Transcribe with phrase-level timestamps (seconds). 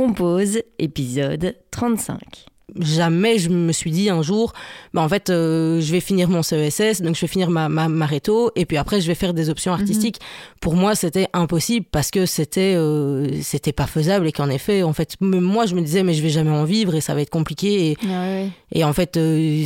[0.00, 2.46] Compose, épisode 35
[2.78, 4.54] jamais je me suis dit un jour,
[4.94, 8.06] bah en fait, euh, je vais finir mon CESS, donc je vais finir ma, ma,
[8.06, 9.80] réto, et puis après, je vais faire des options mhm.
[9.80, 10.20] artistiques.
[10.60, 14.92] Pour moi, c'était impossible parce que c'était euh, c'était pas faisable et qu'en effet, en
[14.94, 17.28] fait, moi, je me disais, mais je vais jamais en vivre et ça va être
[17.28, 17.90] compliqué.
[17.90, 19.64] Et, ah et en fait, euh,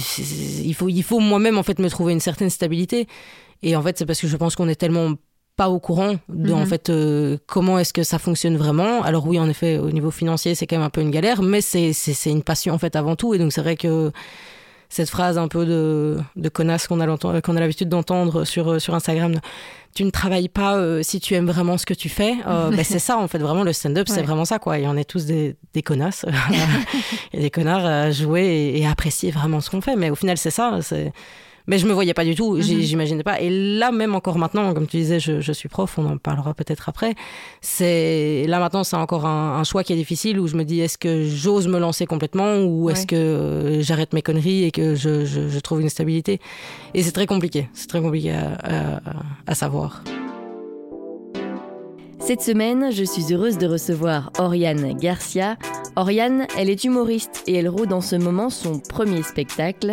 [0.64, 3.06] il faut, il faut moi-même, en fait, me trouver une certaine stabilité.
[3.62, 5.12] Et en fait, c'est parce que je pense qu'on est tellement
[5.56, 6.66] pas au courant de en mhm.
[6.66, 9.02] fait euh, comment est-ce que ça fonctionne vraiment.
[9.02, 11.60] Alors oui, en effet, au niveau financier, c'est quand même un peu une galère, mais
[11.60, 13.34] c'est c'est une passion en fait avant tout.
[13.34, 14.10] Et donc c'est vrai que
[14.88, 18.94] cette phrase un peu de, de connasse qu'on a, qu'on a l'habitude d'entendre sur, sur
[18.94, 19.34] Instagram,
[19.92, 22.84] tu ne travailles pas euh, si tu aimes vraiment ce que tu fais, euh, ben
[22.84, 24.78] c'est ça en fait, vraiment le stand-up, c'est vraiment ça quoi.
[24.78, 26.24] Et on est tous des, des connasses
[27.32, 29.96] et des connards à jouer et, et à apprécier vraiment ce qu'on fait.
[29.96, 30.78] Mais au final, c'est ça.
[30.82, 31.12] c'est
[31.66, 32.62] mais je me voyais pas du tout, mhm.
[32.62, 33.40] j'imaginais pas.
[33.40, 36.88] Et là, même encore maintenant, comme tu disais, je, suis prof, on en parlera peut-être
[36.88, 37.14] après.
[37.60, 40.98] C'est là maintenant, c'est encore un, choix qui est difficile où je me dis est-ce
[40.98, 45.58] que j'ose me lancer complètement ou est-ce que euh, j'arrête mes conneries et que je,
[45.60, 46.40] trouve une stabilité?
[46.92, 49.00] Et c'est très compliqué, c'est très compliqué à,
[49.46, 50.02] à savoir.
[52.26, 55.58] Cette semaine, je suis heureuse de recevoir Oriane Garcia.
[55.94, 59.92] Oriane, elle est humoriste et elle roule en ce moment son premier spectacle.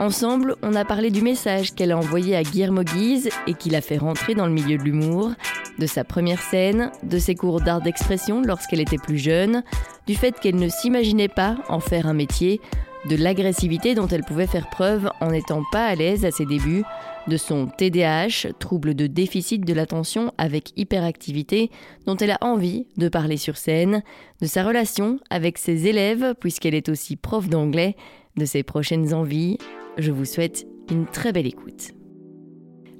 [0.00, 3.82] Ensemble, on a parlé du message qu'elle a envoyé à Guillermo Guise et qui l'a
[3.82, 5.32] fait rentrer dans le milieu de l'humour,
[5.78, 9.62] de sa première scène, de ses cours d'art d'expression lorsqu'elle était plus jeune,
[10.06, 12.58] du fait qu'elle ne s'imaginait pas en faire un métier,
[13.06, 16.84] de l'agressivité dont elle pouvait faire preuve en n'étant pas à l'aise à ses débuts,
[17.28, 21.70] de son TDAH, trouble de déficit de l'attention avec hyperactivité,
[22.06, 24.02] dont elle a envie de parler sur scène,
[24.40, 27.96] de sa relation avec ses élèves, puisqu'elle est aussi prof d'anglais,
[28.36, 29.58] de ses prochaines envies,
[29.98, 31.92] je vous souhaite une très belle écoute.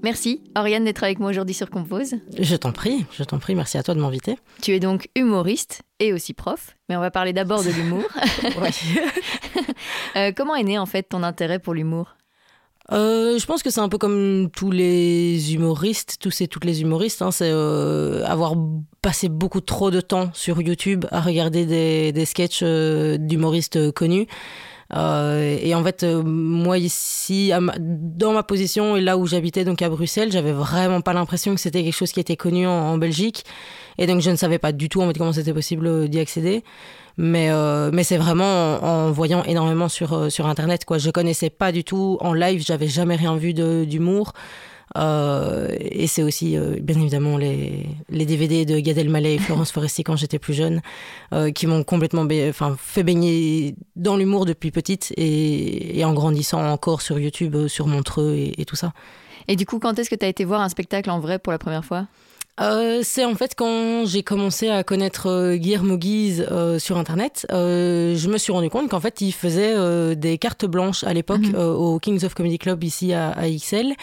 [0.02, 2.14] Merci, Oriane, d'être avec moi aujourd'hui sur Compose.
[2.38, 4.36] Je t'en prie, je t'en prie, merci à toi de m'inviter.
[4.62, 8.04] Tu es donc humoriste et aussi prof, mais on va parler d'abord de l'humour.
[10.16, 12.16] Euh, comment est né en fait ton intérêt pour l'humour?
[12.92, 16.82] Euh, je pense que c'est un peu comme tous les humoristes, tous et toutes les
[16.82, 18.54] humoristes, hein, c'est euh, avoir
[19.02, 24.28] passé beaucoup trop de temps sur YouTube à regarder des, des sketchs d'humoristes connus.
[24.94, 29.82] Euh, et en fait, euh, moi ici, dans ma position et là où j'habitais, donc
[29.82, 33.44] à Bruxelles, j'avais vraiment pas l'impression que c'était quelque chose qui était connu en, Belgique.
[33.98, 36.62] Et donc je ne savais pas du tout en fait comment c'était possible d'y accéder.
[37.18, 40.84] Mais, euh, mais c'est vraiment en, voyant énormément sur, sur Internet.
[40.84, 40.98] Quoi.
[40.98, 44.32] Je connaissais pas du tout en live, j'avais jamais rien vu d'humour.
[44.96, 49.72] Euh, et c'est aussi, euh, bien évidemment, les, les, DVD de Gad Elmaleh et Florence
[49.72, 50.80] Foresti quand j'étais plus jeune,
[51.32, 57.02] euh, qui m'ont complètement enfin, fait baigner dans l'humour depuis petite et, en grandissant encore
[57.02, 58.92] sur YouTube, sur Montreux et, tout ça.
[59.48, 61.52] Et du coup, quand est-ce que tu as été voir un spectacle en vrai pour
[61.52, 62.06] la première fois?
[63.02, 66.46] C'est en fait quand j'ai commencé à connaître Guillermo Guise
[66.78, 71.12] sur internet, je me suis rendu compte qu'en fait il faisait des cartes blanches à
[71.12, 71.56] l'époque mhm.
[71.56, 73.94] au Kings of Comedy Club ici à, à XL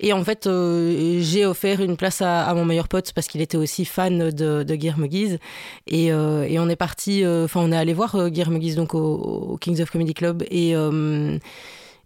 [0.00, 3.58] et en fait, euh, j'ai offert une place à, mon meilleur pote parce qu'il était
[3.58, 5.38] aussi fan de, de Guillermo Guise.
[5.86, 8.94] Et, euh, et, on est parti, euh, enfin, on est allé voir Guillermo Guise donc
[8.94, 10.42] au, Kings of Comedy Club.
[10.50, 10.74] Et.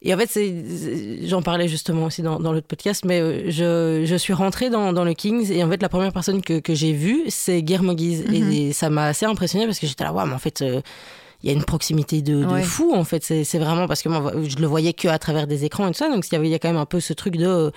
[0.05, 0.39] Et en fait,
[1.25, 5.05] j'en parlais justement aussi dans, dans l'autre podcast, mais je, je, suis rentrée dans, dans,
[5.05, 8.25] le Kings et en fait, la première personne que, que j'ai vue, c'est Guillermo Guise.
[8.31, 8.73] et, mm-hmm.
[8.73, 10.63] ça m'a assez impressionnée parce que j'étais là, ouais, mais en fait,
[11.45, 13.23] il y a une proximité de, fou en fait.
[13.23, 15.99] C'est vraiment parce que moi, je le voyais que à travers des écrans et tout
[15.99, 16.09] ça.
[16.09, 17.71] Donc il y, avait, il y a quand même un peu ce truc de.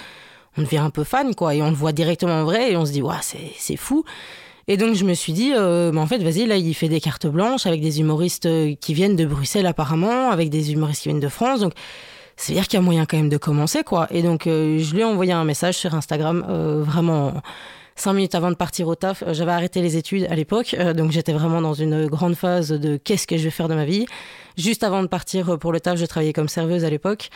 [0.57, 1.53] On devient un peu fan, quoi.
[1.53, 4.05] Et on le voit directement en vrai et on se dit, ouais, c'est fou.
[4.69, 7.27] Et donc je me suis dit, euh, en fait, vas-y, là, il fait des cartes
[7.27, 11.21] blanches avec des humoristes euh, qui viennent de Bruxelles apparemment, avec des humoristes qui viennent
[11.21, 11.59] de France.
[11.59, 11.73] Donc
[12.37, 14.07] c'est à dire qu'il y a moyen quand même de commencer, quoi.
[14.11, 16.45] Et donc euh, je lui ai envoyé un message sur Instagram,
[16.85, 17.33] vraiment
[17.97, 20.93] cinq minutes avant de partir au taf, euh, j'avais arrêté les études à l'époque, euh,
[20.93, 23.85] donc j'étais vraiment dans une grande phase de qu'est-ce que je vais faire de ma
[23.85, 24.05] vie.
[24.55, 27.29] Juste avant de partir euh, pour le taf, je travaillais comme serveuse à l'époque.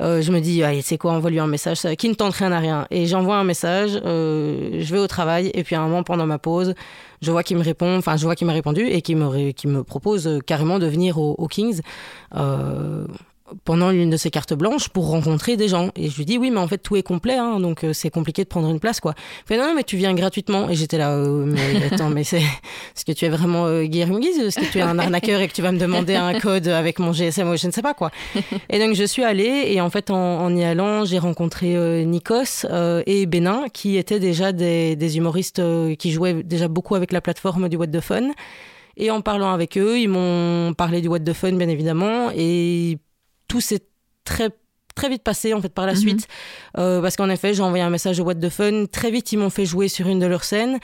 [0.00, 2.58] je me dis, allez, c'est quoi, envoie lui un message qui ne tente rien à
[2.58, 2.86] rien.
[2.90, 6.38] Et j'envoie un message, je vais au travail, et puis à un moment, pendant ma
[6.38, 6.74] pause,
[7.20, 9.66] je vois qu'il me répond, enfin, je vois qu'il m'a répondu et qu'il me, qui
[9.66, 11.80] me propose carrément de venir au, au Kings
[13.64, 15.90] pendant une de ces cartes blanches pour rencontrer des gens.
[15.96, 18.10] Et je lui dis oui, mais en fait tout est complet, hein, donc euh, c'est
[18.10, 19.14] compliqué de prendre une place quoi.
[19.44, 20.68] Il fait non, mais tu viens gratuitement.
[20.68, 24.20] Et j'étais là, euh, mais attends, mais c'est est-ce que tu es vraiment euh, Guillaume
[24.20, 26.68] Guise Est-ce que tu es un arnaqueur et que tu vas me demander un code
[26.68, 28.10] avec mon GSM Je ne sais pas quoi.
[28.70, 32.66] Et donc je suis allée et en fait en, y allant, j'ai rencontré euh, Nikos
[33.06, 35.62] et Bénin qui étaient déjà des, des humoristes
[35.96, 38.30] qui jouaient déjà beaucoup avec la plateforme du What the Fun.
[38.98, 42.98] Et en parlant avec eux, ils m'ont parlé du What the Fun, bien évidemment, et
[43.48, 43.82] tout s'est
[44.24, 44.50] très
[44.98, 45.98] très vite passé en fait par la mhm.
[45.98, 46.28] suite.
[46.76, 48.86] Euh, parce qu'en effet j'ai envoyé un message au What the Fun.
[48.90, 50.78] Très vite ils m'ont fait jouer sur une de leurs scènes.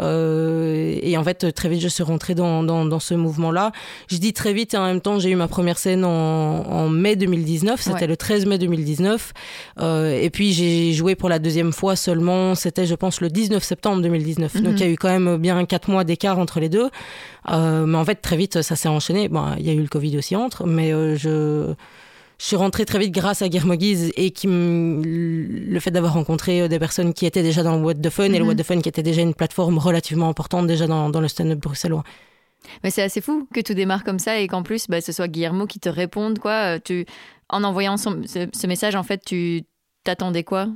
[0.00, 3.72] Euh, et en fait très vite je suis rentrée dans, dans, dans, ce mouvement là
[4.08, 6.88] je dis très vite et en même temps j'ai eu ma première scène en, en
[6.88, 9.32] mai 2019 c'était le 13 mai 2019
[9.80, 12.54] euh, et puis j'ai joué pour la deuxième fois seulement.
[12.54, 15.64] C'était je pense le 19 septembre 2019 donc il y a eu quand même bien
[15.66, 16.88] quatre mois d'écart entre les deux.
[17.50, 19.28] Euh, mais en fait très vite ça s'est enchaîné.
[19.28, 21.74] Bon il y a eu le Covid aussi entre mais je
[22.40, 26.62] je suis rentrée très vite grâce à Guillermo Guise et qui le fait d'avoir rencontré
[26.62, 28.48] euh, des personnes qui étaient déjà dans le What the Fun et le mhm.
[28.48, 31.58] What the Fun qui était déjà une plateforme relativement importante déjà dans, dans le stand-up
[31.58, 32.04] bruxellois.
[32.82, 35.28] Mais c'est assez fou que tout démarre comme ça et qu'en plus bah, ce soit
[35.28, 36.76] Guillermo qui te réponde quoi.
[36.76, 37.06] Euh, tu,
[37.48, 39.64] en envoyant ce, message en fait tu
[40.04, 40.68] t'attendais quoi?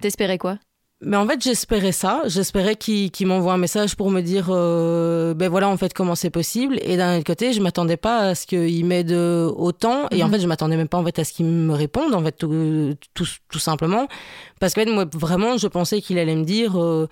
[0.00, 0.58] T'espérais quoi?
[1.02, 2.22] Mais en fait, j'espérais ça.
[2.26, 6.30] J'espérais qu'il m'envoie un message pour me dire, euh, ben voilà, en fait, comment c'est
[6.30, 6.78] possible.
[6.82, 10.08] Et d'un autre côté, je m'attendais pas à ce qu'il m'aide autant.
[10.10, 10.32] Et en mhm.
[10.32, 12.96] fait, je m'attendais même pas en fait à ce qu'il me réponde, en fait, tout,
[13.14, 14.08] tout, simplement.
[14.58, 17.08] Parce que moi, vraiment, je pensais qu'il allait me dire, euh,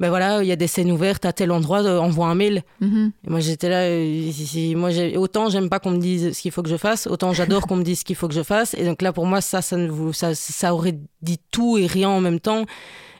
[0.00, 2.64] ben voilà, il y a des scènes ouvertes à tel endroit, euh, envoie un mail.
[2.80, 3.12] Mhm.
[3.26, 6.70] Et moi, j'étais là, moi, autant j'aime pas qu'on me dise ce qu'il faut que
[6.70, 8.74] je fasse, autant j'adore qu'on me dise ce qu'il faut que je fasse.
[8.74, 9.76] Et donc là, pour moi, ça, ça,
[10.12, 12.64] ça, ça aurait dit tout et rien en même temps.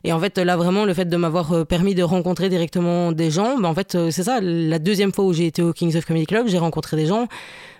[0.04, 3.30] Et en fait, là, vraiment, le fait de m'avoir euh, permis de rencontrer directement des
[3.30, 4.40] gens, ben, en fait, euh, c'est ça.
[4.40, 7.28] La deuxième fois où j'ai été au Kings of Comedy Club, j'ai rencontré des gens.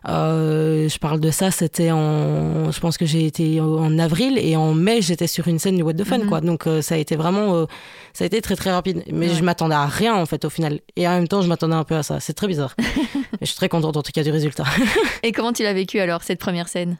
[0.08, 4.56] Euh, je parle de ça, c'était en, je pense que j'ai été en avril et
[4.56, 6.28] en mai, j'étais sur une scène du What the Fun, mhm.
[6.28, 6.40] quoi.
[6.40, 7.66] Donc, euh, ça a été vraiment,
[8.12, 9.02] ça a été très très rapide.
[9.12, 10.80] Mais je m'attendais à rien, en fait, au final.
[10.96, 12.20] Et en même temps, je m'attendais un peu à ça.
[12.20, 12.74] C'est très bizarre.
[13.40, 14.64] je suis très contente, en tout cas, du résultat.
[15.22, 16.98] et comment tu l'as vécu alors, cette première scène?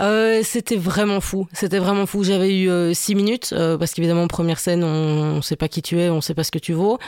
[0.00, 1.46] Euh, c'était vraiment fou.
[1.52, 2.24] C'était vraiment fou.
[2.24, 5.82] J'avais eu euh, six minutes euh, parce qu'évidemment première scène, on, ne sait pas qui
[5.82, 6.98] tu es, on sait pas ce que tu vaux.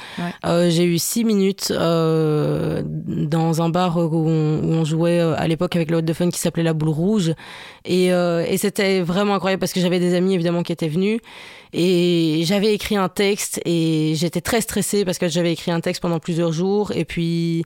[0.45, 6.03] j'ai eu six minutes dans un bar où on, jouait à l'époque avec le Hot
[6.03, 7.35] de Fun qui s'appelait La Boule Rouge
[7.85, 11.21] et, et c'était vraiment incroyable parce que j'avais des amis évidemment qui étaient venus
[11.73, 16.03] et j'avais écrit un texte et j'étais très stressée parce que j'avais écrit un texte
[16.03, 17.65] pendant plusieurs jours et puis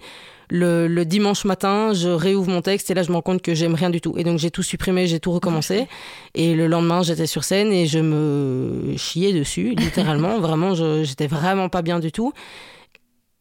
[0.51, 3.75] le, dimanche matin, je réouvre mon texte et là, je me rends compte que j'aime
[3.75, 4.15] rien du tout.
[4.17, 5.87] Et donc, j'ai tout supprimé, j'ai tout recommencé.
[6.35, 10.39] Et le lendemain, j'étais sur scène et je me chiais dessus, littéralement.
[10.41, 12.33] vraiment, j'étais vraiment pas bien du tout.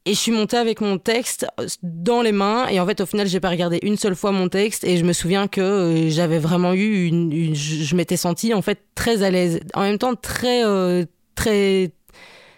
[0.08, 1.48] Et je suis montée avec mon texte
[1.82, 2.68] dans les mains.
[2.68, 4.84] Et en fait, au final, j'ai pas regardé une seule fois mon texte.
[4.84, 8.80] Et je me souviens que euh, j'avais vraiment eu une, je m'étais sentie en fait
[8.94, 9.60] très à l'aise.
[9.74, 11.92] En même temps, très, euh, très,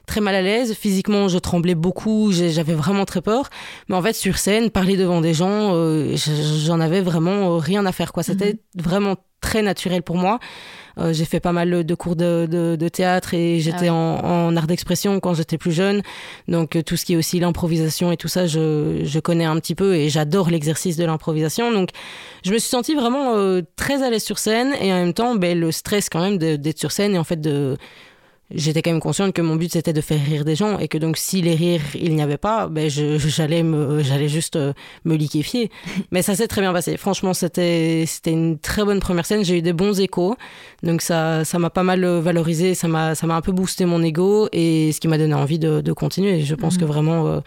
[0.07, 0.73] très mal à l'aise.
[0.73, 3.49] Physiquement, je tremblais beaucoup, j'avais vraiment très peur.
[3.89, 6.15] Mais en fait, sur scène, parler devant des gens, euh,
[6.65, 8.13] j'en avais vraiment euh, rien à faire.
[8.13, 8.23] quoi.
[8.23, 8.81] C'était mhm.
[8.81, 10.39] vraiment très naturel pour moi.
[10.97, 14.65] Euh, j'ai fait pas mal de cours de, de, théâtre et j'étais ah en, art
[14.65, 16.01] d'expression quand j'étais plus jeune.
[16.47, 19.75] Donc tout ce qui est aussi l'improvisation et tout ça, je, je, connais un petit
[19.75, 21.71] peu et j'adore l'exercice de l'improvisation.
[21.71, 21.89] Donc
[22.43, 23.35] je me suis sentie vraiment
[23.75, 26.79] très à l'aise sur scène et en même temps ben, le stress quand même d'être
[26.79, 27.77] sur scène et en fait de
[28.53, 30.97] j'étais quand même consciente que mon but c'était de faire rire des gens et que
[30.97, 34.73] donc si les rires il n'y avait pas ben j'allais me j'allais juste euh,
[35.05, 35.69] me liquéfier.
[36.11, 36.97] Mais ça s'est très bien passé.
[36.97, 39.43] Franchement c'était c'était une très bonne première scène.
[39.43, 40.35] J'ai eu des bons échos.
[40.83, 42.73] Donc ça ça m'a pas mal euh, valorisé.
[42.73, 45.59] Ça m'a ça m'a un peu boosté mon ego et ce qui m'a donné envie
[45.59, 46.41] de, de continuer.
[46.41, 46.79] Je pense mmh.
[46.79, 47.39] que vraiment euh,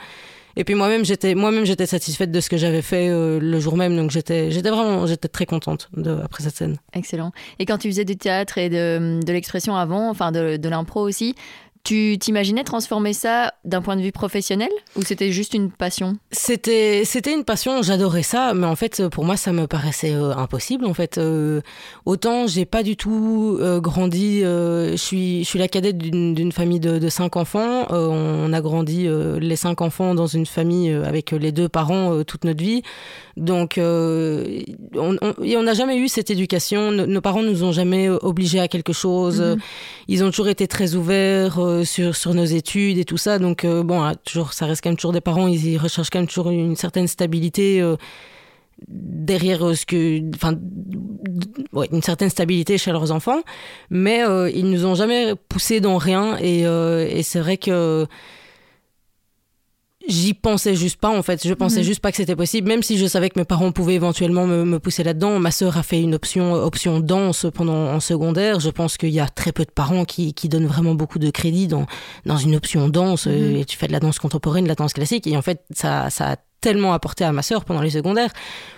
[0.56, 3.76] et puis moi-même, j'étais moi-même j'étais satisfaite de ce que j'avais fait euh, le jour
[3.76, 6.76] même, donc j'étais j'étais vraiment j'étais très contente de, après cette scène.
[6.92, 7.32] Excellent.
[7.58, 11.00] Et quand tu faisais du théâtre et de, de l'expression avant, enfin de, de l'impro
[11.00, 11.34] aussi,
[11.82, 16.16] tu t'imaginais transformer ça d'un point de vue professionnel ou c'était juste une passion?
[16.30, 20.34] C'était c'était une passion, j'adorais ça, mais en fait pour moi ça me paraissait euh,
[20.34, 21.18] impossible en fait.
[21.18, 21.60] Euh,
[22.04, 26.80] autant j'ai pas du tout euh, grandi, je suis je suis la cadette d'une famille
[26.80, 27.86] de, de, cinq enfants.
[27.90, 29.08] on a grandi
[29.40, 32.82] les cinq enfants dans une famille avec les deux parents toute notre vie.
[33.40, 34.60] Donc, euh,
[34.96, 36.90] on n'a jamais eu cette éducation.
[36.92, 39.40] Nos, parents nous ont jamais euh, obligés à quelque chose.
[39.40, 39.56] Mhm.
[40.08, 43.38] Ils ont toujours été très ouverts euh, sur, sur nos études et tout ça.
[43.38, 45.46] Donc, bon, ah, toujours, ça reste quand même toujours des parents.
[45.48, 47.82] Ils, recherchent quand même toujours une certaine stabilité
[48.88, 50.54] derrière ce que, enfin,
[51.92, 53.42] une certaine stabilité chez leurs enfants.
[53.90, 54.20] Mais
[54.54, 56.36] ils nous ont jamais poussés dans rien.
[56.38, 58.06] Et c'est vrai que
[60.10, 61.46] j'y pensais juste pas en fait.
[61.46, 61.84] Je pensais mhm.
[61.84, 64.78] juste pas que c'était possible même si je savais que mes parents pouvaient éventuellement me,
[64.78, 65.38] pousser là-dedans.
[65.38, 68.60] Ma sœur a fait une option option danse pendant en secondaire.
[68.60, 71.30] Je pense qu'il y a très peu de parents qui, qui donnent vraiment beaucoup de
[71.30, 71.86] crédit dans
[72.26, 73.56] dans une option danse mhm.
[73.56, 75.26] et tu fais de la danse contemporaine de la danse classique.
[75.26, 78.30] Et en fait ça ça a tellement apporté à ma sœur pendant les secondaires.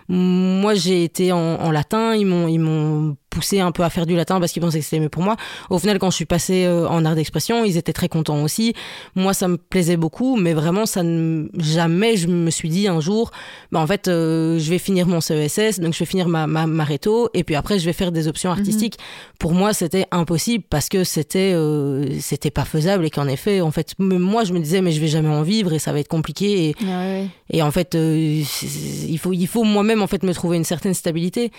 [0.09, 4.05] Moi j'ai été en, en latin ils m'ont ils m'ont poussé un peu à faire
[4.05, 5.37] du latin parce qu'ils pensaient que c'était mieux pour moi.
[5.71, 8.75] Au final, quand je suis passée euh, en art d'expression, ils étaient très contents aussi.
[9.17, 11.47] Moi, ça me plaisait beaucoup, mais vraiment, ça ne...
[11.57, 13.31] jamais je me suis dit un jour,
[13.73, 16.67] bah, en fait, euh, je vais finir mon CESS, donc je vais finir ma, ma,
[16.67, 18.59] ma réto, et puis après, je vais faire des options mhm.
[18.59, 18.99] artistiques.
[19.39, 23.71] Pour moi, c'était impossible parce que c'était euh, c'était pas faisable et qu'en effet, en
[23.71, 26.09] fait, moi, je me disais, mais je vais jamais en vivre et ça va être
[26.09, 26.69] compliqué.
[26.69, 30.65] Et, ah et en fait, il faut, il faut moi-même en fait me trouver une
[30.65, 31.51] certaine stabilité.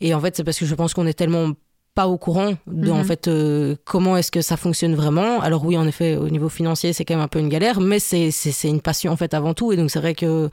[0.00, 1.52] Et en fait, c'est parce que je pense qu'on est tellement
[1.96, 3.04] pas au courant de en mhm.
[3.04, 5.40] fait euh, comment est-ce que ça fonctionne vraiment.
[5.40, 7.98] Alors oui, en effet, au niveau financier, c'est quand même un peu une galère, mais
[7.98, 8.30] c'est
[8.64, 9.72] une passion en fait avant tout.
[9.72, 10.50] Et donc c'est vrai que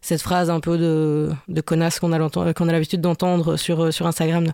[0.00, 4.06] cette phrase un peu de, de connasse qu'on a, qu'on a l'habitude d'entendre sur, sur
[4.06, 4.46] Instagram,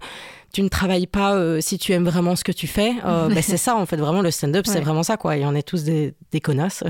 [0.53, 3.43] tu ne travailles pas euh, si tu aimes vraiment ce que tu fais, euh, ben,
[3.43, 5.37] c'est ça en fait, vraiment le stand-up, c'est vraiment ça quoi.
[5.37, 6.83] Et on est tous des, des connasses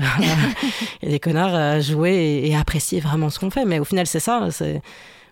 [1.01, 3.65] et des connards à jouer et, et apprécier vraiment ce qu'on fait.
[3.65, 4.47] Mais au final, c'est ça.
[4.51, 4.81] c'est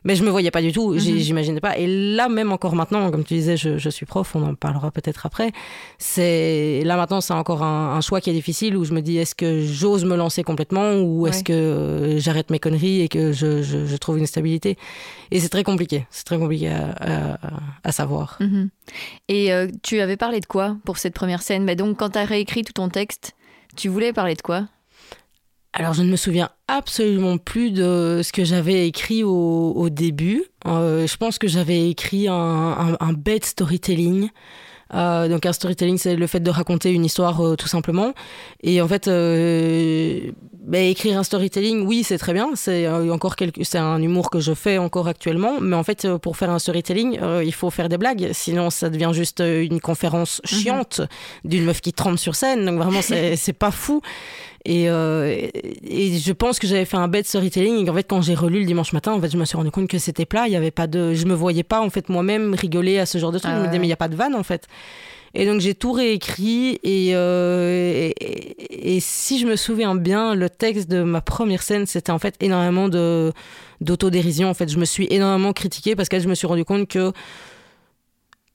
[0.05, 0.99] mais je me voyais pas du tout, mhm.
[0.99, 1.77] j'imaginais pas.
[1.77, 4.91] Et là, même encore maintenant, comme tu disais, je, je suis prof, on en parlera
[4.91, 5.51] peut-être après.
[5.97, 9.17] C'est là maintenant, c'est encore un, un, choix qui est difficile où je me dis
[9.17, 13.63] est-ce que j'ose me lancer complètement ou est-ce que j'arrête mes conneries et que je,
[13.63, 14.77] je, je, trouve une stabilité?
[15.31, 17.39] Et c'est très compliqué, c'est très compliqué à,
[17.83, 18.37] à, savoir.
[18.39, 18.69] Mhm.
[19.27, 21.63] Et euh, tu avais parlé de quoi pour cette première scène?
[21.63, 23.33] Mais donc, quand tu as réécrit tout ton texte,
[23.75, 24.67] tu voulais parler de quoi?
[25.77, 30.45] Alors je ne me souviens absolument plus de ce que j'avais écrit au, début.
[30.65, 34.29] Euh, je pense que j'avais écrit un, un, bête storytelling.
[34.93, 38.13] Euh, donc un storytelling, c'est le fait de raconter une histoire euh, tout simplement.
[38.63, 39.09] Et en fait,
[40.65, 42.51] bah, écrire un storytelling, oui, c'est très bien.
[42.55, 45.59] C'est encore c'est un humour que je fais encore actuellement.
[45.61, 48.29] Mais en fait, pour faire un storytelling, il faut faire des blagues.
[48.33, 50.59] Sinon, ça devient juste une conférence mhm.
[50.59, 51.01] chiante
[51.43, 52.65] d'une meuf qui trempe sur scène.
[52.65, 54.01] Donc vraiment, c'est pas fou.
[54.67, 55.47] Euh,
[55.83, 58.61] et, je pense que j'avais fait un bête storytelling et qu'en fait quand j'ai relu
[58.61, 60.55] le dimanche matin en fait je me suis rendu compte que c'était plat il y
[60.55, 63.37] avait pas de je me voyais pas en fait moi-même rigoler à ce genre de
[63.37, 64.67] truc je me disais mais il y a pas de vanne en fait
[65.35, 70.89] et donc j'ai tout réécrit euh, et, et, si je me souviens bien le texte
[70.89, 73.33] de ma première scène c'était en fait énormément de
[73.81, 76.87] d'autodérision en fait je me suis énormément critiquée parce que je me suis rendu compte
[76.87, 77.11] que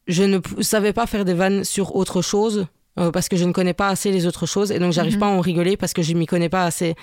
[0.09, 2.67] je ne savais pas faire des vannes sur autre chose
[2.99, 5.21] euh, parce que je ne connais pas assez les autres choses et donc j'arrive mhm.
[5.21, 6.95] pas à en rigoler parce que je m'y connais pas assez.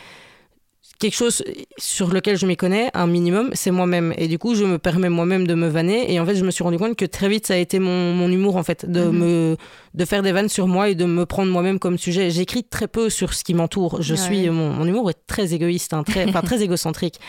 [0.99, 1.43] Quelque chose
[1.77, 4.15] sur lequel je m'y connais, un minimum, c'est moi-même.
[4.17, 6.11] Et du coup, je me permets moi-même de me vanner.
[6.11, 8.13] Et en fait, je me suis rendu compte que très vite, ça a été mon,
[8.13, 9.17] mon humour, en fait, de, mhm.
[9.17, 9.57] me,
[9.93, 12.31] de faire des vannes sur moi et de me prendre moi-même comme sujet.
[12.31, 14.01] J'écris très peu sur ce qui m'entoure.
[14.01, 17.19] Je suis, mon, mon, humour est très égoïste, hein, très, enfin, très égocentrique.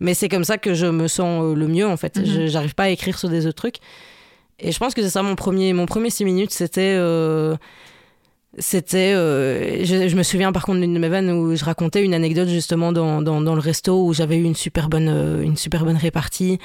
[0.00, 2.18] Mais c'est comme ça que je me sens euh, le mieux, en fait.
[2.18, 2.46] Mhm.
[2.48, 3.76] J'arrive pas à écrire sur des autres trucs.
[4.60, 6.94] Et je pense que c'est ça mon premier, mon premier six minutes, c'était.
[6.98, 7.56] Euh,
[8.58, 12.14] c'était euh, je, me souviens par contre d'une de mes vannes où je racontais une
[12.14, 15.56] anecdote justement dans, dans, dans le resto où j'avais eu une super bonne euh, une
[15.56, 16.58] super bonne répartie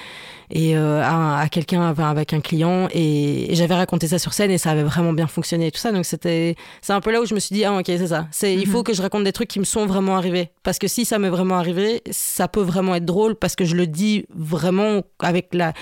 [0.52, 4.58] et euh, à, à quelqu'un avec un client et, j'avais raconté ça sur scène et
[4.58, 5.92] ça avait vraiment bien fonctionné et tout ça.
[5.92, 8.28] Donc c'était c'est un peu là où je me suis dit ah ok c'est ça.
[8.32, 8.84] C'est il faut mhm.
[8.84, 10.50] que je raconte des trucs qui me sont vraiment arrivés.
[10.64, 13.76] Parce que si ça m'est vraiment arrivé ça peut vraiment être drôle parce que je
[13.76, 15.74] le dis vraiment avec la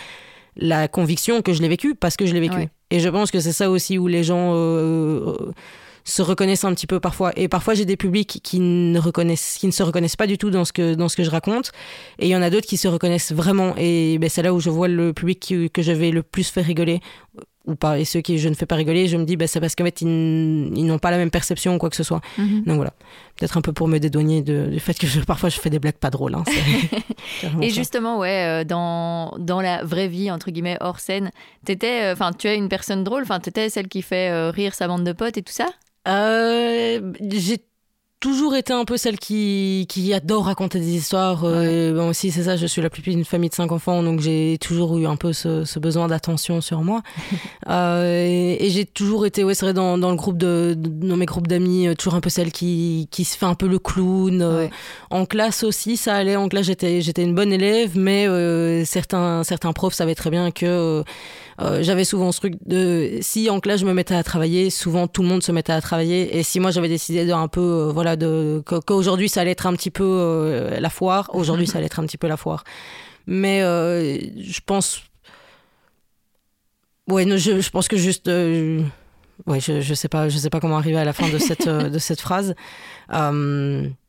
[0.56, 2.70] la conviction que je l'ai vécu parce que je l'ai vécu.
[2.90, 4.54] Et je pense que c'est ça aussi où les gens
[6.08, 7.32] se reconnaissent un petit peu parfois.
[7.36, 10.50] Et parfois, j'ai des publics qui ne, reconnaissent, qui ne se reconnaissent pas du tout
[10.50, 11.72] dans ce que, dans ce que je raconte.
[12.20, 13.74] Et il y en a d'autres qui se reconnaissent vraiment.
[13.78, 16.66] Et ben, c'est là où je vois le public que je vais le plus faire
[16.66, 17.02] rigoler
[17.66, 18.00] ou pas.
[18.00, 19.84] Et ceux qui je ne fais pas rigoler, je me dis, bah, c'est parce qu'en
[19.84, 22.22] fait, ils, n'ont pas la même perception ou quoi que ce soit.
[22.38, 22.64] Mhm.
[22.64, 22.94] Donc voilà.
[23.38, 26.10] Peut-être un peu pour me dédouaner du fait que parfois je fais des blagues pas
[26.10, 26.36] drôles.
[26.36, 26.44] Hein,
[27.62, 31.32] et justement, ouais, euh, dans, dans la vraie vie, entre guillemets, hors scène,
[31.66, 34.88] t'étais, euh, tu es une personne drôle, enfin, t'étais celle qui fait euh, rire sa
[34.88, 35.68] bande de potes et tout ça?
[36.08, 37.60] Euh, j'ai
[38.20, 41.44] toujours été un peu celle qui, qui adore raconter des histoires.
[41.44, 44.02] Euh, bon, aussi, c'est ça, je suis la plus petite d'une famille de cinq enfants,
[44.02, 47.04] donc j'ai toujours eu un peu ce, ce besoin d'attention sur moi.
[47.70, 51.26] euh, et, j'ai toujours été, ouais, c'est vrai, dans, dans, le groupe de, dans mes
[51.26, 54.42] groupes d'amis, euh, toujours un peu celle qui, qui se fait un peu le clown.
[54.42, 54.68] Euh,
[55.12, 56.36] en classe aussi, ça allait.
[56.36, 58.28] En classe, j'étais, j'étais une bonne élève, mais
[58.86, 61.04] certains, certains profs savaient très bien que
[61.60, 65.08] euh, j'avais souvent ce truc de si en classe je me mettais à travailler, souvent
[65.08, 66.38] tout le monde se mettait à travailler.
[66.38, 69.66] Et si moi j'avais décidé de un peu, euh, voilà, de qu'aujourd'hui ça allait être
[69.66, 72.64] un petit peu euh, la foire, aujourd'hui ça allait être un petit peu la foire.
[73.26, 75.02] Mais je pense,
[77.10, 80.78] ouais, je, je, pense que juste, ouais, je, je sais pas, je sais pas comment
[80.78, 82.56] arriver à la fin de cette de cette phrase.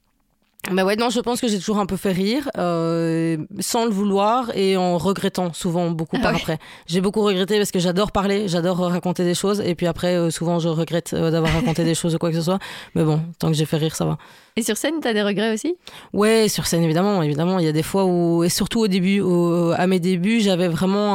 [0.73, 3.91] bah ouais, non, je pense que j'ai toujours un peu fait rire, euh, sans le
[3.91, 6.59] vouloir et en regrettant souvent beaucoup Ah par après.
[6.87, 10.31] J'ai beaucoup regretté parce que j'adore parler, j'adore raconter des choses et puis après, euh,
[10.31, 12.59] souvent, je regrette euh, d'avoir raconté des choses ou quoi que ce soit.
[12.95, 14.19] Mais bon, tant que j'ai fait rire, ça va.
[14.57, 15.77] Et sur scène, t'as des regrets aussi?
[16.13, 17.61] Ouais, sur scène, évidemment, évidemment.
[17.61, 20.69] Il y a des fois où, et surtout au début, au- à mes débuts, j'avais
[20.69, 21.15] vraiment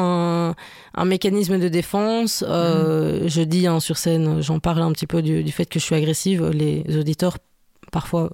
[0.49, 0.55] un,
[0.95, 2.43] un mécanisme de défense.
[2.47, 5.79] Euh, Je dis hein, sur scène, j'en parle un petit peu du, du fait que
[5.79, 6.47] je suis agressive.
[6.49, 7.37] Les auditeurs,
[7.91, 8.31] parfois,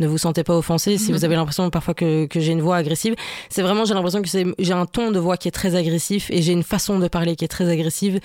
[0.00, 2.76] ne vous sentez pas offensés si vous avez l'impression parfois que, que j'ai une voix
[2.76, 3.14] agressive.
[3.48, 6.30] C'est vraiment, j'ai l'impression que c'est- j'ai un ton de voix qui est très agressif
[6.30, 8.18] et j'ai une façon de parler qui est très agressive.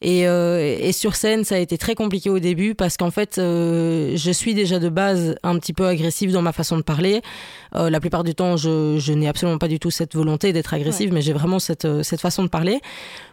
[0.00, 3.38] Et, euh, et sur scène, ça a été très compliqué au début parce qu'en fait,
[3.38, 7.20] euh, je suis déjà de base un petit peu agressive dans ma façon de parler.
[7.74, 10.72] Euh, la plupart du temps, je, je n'ai absolument pas du tout cette volonté d'être
[10.74, 12.74] agressive, mais j'ai vraiment cette, euh, cette façon de parler.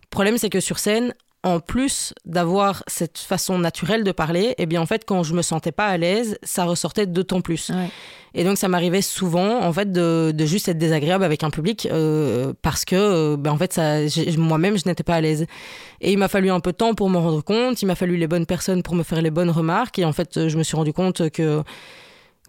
[0.03, 1.13] Le problème, c'est que sur scène,
[1.45, 5.43] en plus d'avoir cette façon naturelle de parler, eh bien en fait, quand je me
[5.43, 7.69] sentais pas à l'aise, ça ressortait d'autant plus.
[7.69, 7.89] Ouais.
[8.33, 11.87] Et donc ça m'arrivait souvent en fait de, de juste être désagréable avec un public
[11.89, 13.79] euh, parce que euh, ben, en fait
[14.37, 15.45] moi-même je n'étais pas à l'aise.
[16.01, 18.17] Et il m'a fallu un peu de temps pour m'en rendre compte, il m'a fallu
[18.17, 20.75] les bonnes personnes pour me faire les bonnes remarques et en fait je me suis
[20.75, 21.63] rendu compte que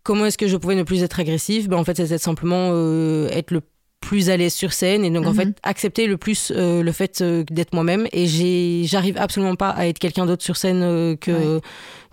[0.03, 1.69] comment est-ce que je pouvais ne plus être agressive?
[1.69, 3.61] Ben en fait c'était simplement euh, être le
[4.01, 5.37] plus à l'aise sur scène et donc en Mhm.
[5.37, 9.71] fait accepter le plus euh, le fait euh, d'être moi-même et j'ai j'arrive absolument pas
[9.71, 11.61] à être quelqu'un d'autre sur scène euh, que Ouais.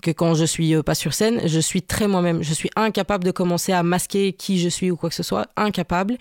[0.03, 2.43] Que quand je suis euh, pas sur scène je suis très moi-même.
[2.43, 5.47] Je suis incapable de commencer à masquer qui je suis ou quoi que ce soit.
[5.57, 6.17] Incapable.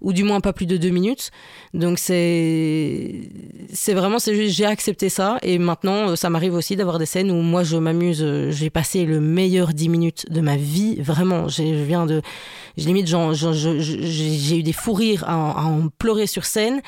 [0.00, 1.30] Ou du moins pas plus de deux minutes.
[1.74, 3.28] Donc c'est
[3.72, 5.38] c'est vraiment c'est juste j'ai accepté ça.
[5.42, 8.70] Et maintenant euh, ça m'arrive aussi d'avoir des scènes où moi je m'amuse euh, j'ai
[8.70, 10.96] passé le meilleur dix minutes de ma vie.
[11.00, 12.22] Vraiment je viens de
[12.76, 16.80] limite je- je- j'ai eu des fous rires à en pleurer sur scène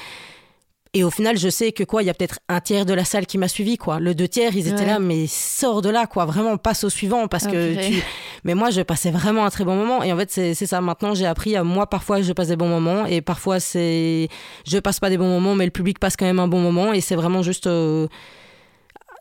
[0.99, 3.05] et au final, je sais que quoi, il y a peut-être un tiers de la
[3.05, 4.01] salle qui m'a suivi, quoi.
[4.01, 4.87] Le deux tiers, ils étaient Ouais.
[4.87, 6.25] là, mais sors de là, quoi.
[6.25, 8.03] Vraiment, passe au suivant, parce Ah, que tu.
[8.45, 10.03] Mais moi, je passais vraiment un très bon moment.
[10.03, 10.81] Et en fait, c'est c'est ça.
[10.81, 14.29] Maintenant, j'ai appris à moi, parfois, je passe des bons moments, et parfois, c'est.
[14.67, 16.93] Je passe pas des bons moments, mais le public passe quand même un bon moment,
[16.93, 17.67] et c'est vraiment juste.
[17.67, 18.07] euh,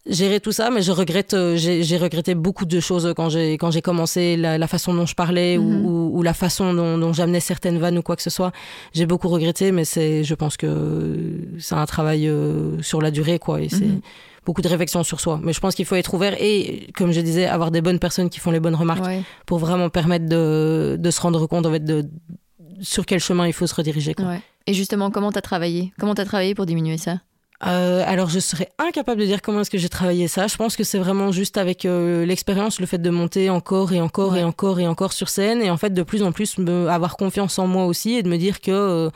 [0.09, 3.71] gérer tout ça mais je regrette euh, j'ai regretté beaucoup de choses quand j'ai quand
[3.71, 5.85] j'ai commencé la, la façon dont je parlais Mhm.
[5.85, 8.51] ou, ou- ou la façon dont, dont j'amenais certaines vannes ou quoi que ce soit
[8.93, 13.39] j'ai beaucoup regretté mais c'est je pense que c'est un travail euh, sur la durée
[13.39, 14.01] quoi et c'est Mhm.
[14.45, 17.19] beaucoup de réflexion sur soi mais je pense qu'il faut être ouvert et comme je
[17.21, 19.21] disais avoir des bonnes personnes qui font les bonnes remarques Ouais.
[19.45, 22.05] pour vraiment permettre de, de se rendre compte en fait de
[22.81, 24.25] sur quel chemin il faut se rediriger quoi.
[24.25, 24.41] Ouais.
[24.67, 25.93] Et justement, comment t'as travaillé?
[25.97, 27.21] Comment t'as travaillé pour diminuer ça?
[27.65, 30.45] Euh, alors, je serais incapable de dire comment est-ce que j'ai travaillé ça.
[30.45, 33.99] Je pense que c'est vraiment juste avec euh, l'expérience, le fait de monter encore et
[34.01, 34.41] encore Ouais.
[34.41, 37.17] et encore et encore sur scène, et en fait de plus en plus me avoir
[37.17, 39.09] confiance en moi aussi et de me dire que euh,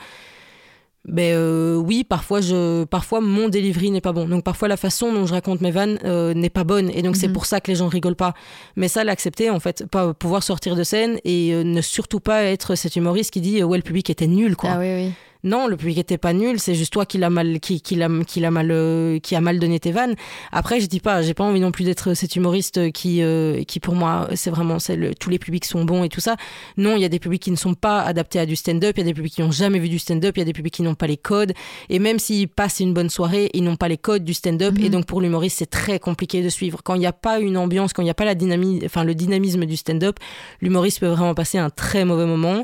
[1.05, 1.35] ben
[1.77, 4.27] oui, parfois je, parfois mon delivery n'est pas bon.
[4.27, 5.99] Donc parfois la façon dont je raconte mes vannes
[6.35, 7.33] n'est pas bonne, et donc c'est Mhm.
[7.33, 8.33] pour ça que les gens rigolent pas.
[8.75, 12.75] Mais ça, l'accepter en fait, pas pouvoir sortir de scène et ne surtout pas être
[12.75, 14.71] cet humoriste qui dit ouais le public était nul quoi.
[14.73, 15.11] Ah oui, oui.
[15.43, 18.09] Non, le public était pas nul, c'est juste toi qui l'a mal, qui, qui l'a,
[18.27, 20.15] qui mal, euh, qui a mal donné tes vannes.
[20.51, 23.79] Après, je dis pas, j'ai pas envie non plus d'être cet humoriste qui, euh, qui
[23.79, 26.35] pour moi, c'est vraiment, c'est le, tous les publics sont bons et tout ça.
[26.77, 29.01] Non, il y a des publics qui ne sont pas adaptés à du stand-up, il
[29.01, 30.73] y a des publics qui n'ont jamais vu du stand-up, il y a des publics
[30.73, 31.53] qui n'ont pas les codes.
[31.89, 34.77] Et même s'ils passent une bonne soirée, ils n'ont pas les codes du stand-up.
[34.77, 34.85] Mhm.
[34.85, 36.81] Et donc pour l'humoriste, c'est très compliqué de suivre.
[36.83, 39.03] Quand il n'y a pas une ambiance, quand il n'y a pas la dynamique, enfin
[39.03, 40.17] le dynamisme du stand-up,
[40.61, 42.63] l'humoriste peut vraiment passer un très mauvais moment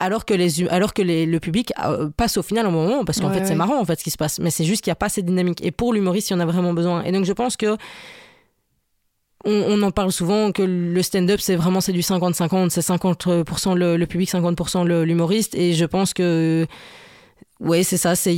[0.00, 2.88] alors que, les, hu- alors que les- le public euh, passe au final un bon
[2.88, 4.64] moment, parce qu'en Ouais, fait c'est marrant en fait ce qui se passe, mais c'est
[4.64, 5.64] juste qu'il n'y a pas cette dynamique.
[5.64, 7.04] Et pour l'humoriste, il y en a vraiment besoin.
[7.04, 7.76] Et donc je pense que
[9.44, 13.74] on, on en parle souvent que le stand-up c'est vraiment c'est du 50-50, c'est 50%
[13.74, 15.54] le, le public, 50% le- l'humoriste.
[15.54, 16.66] Et je pense que
[17.60, 18.14] ouais c'est ça.
[18.16, 18.34] C'est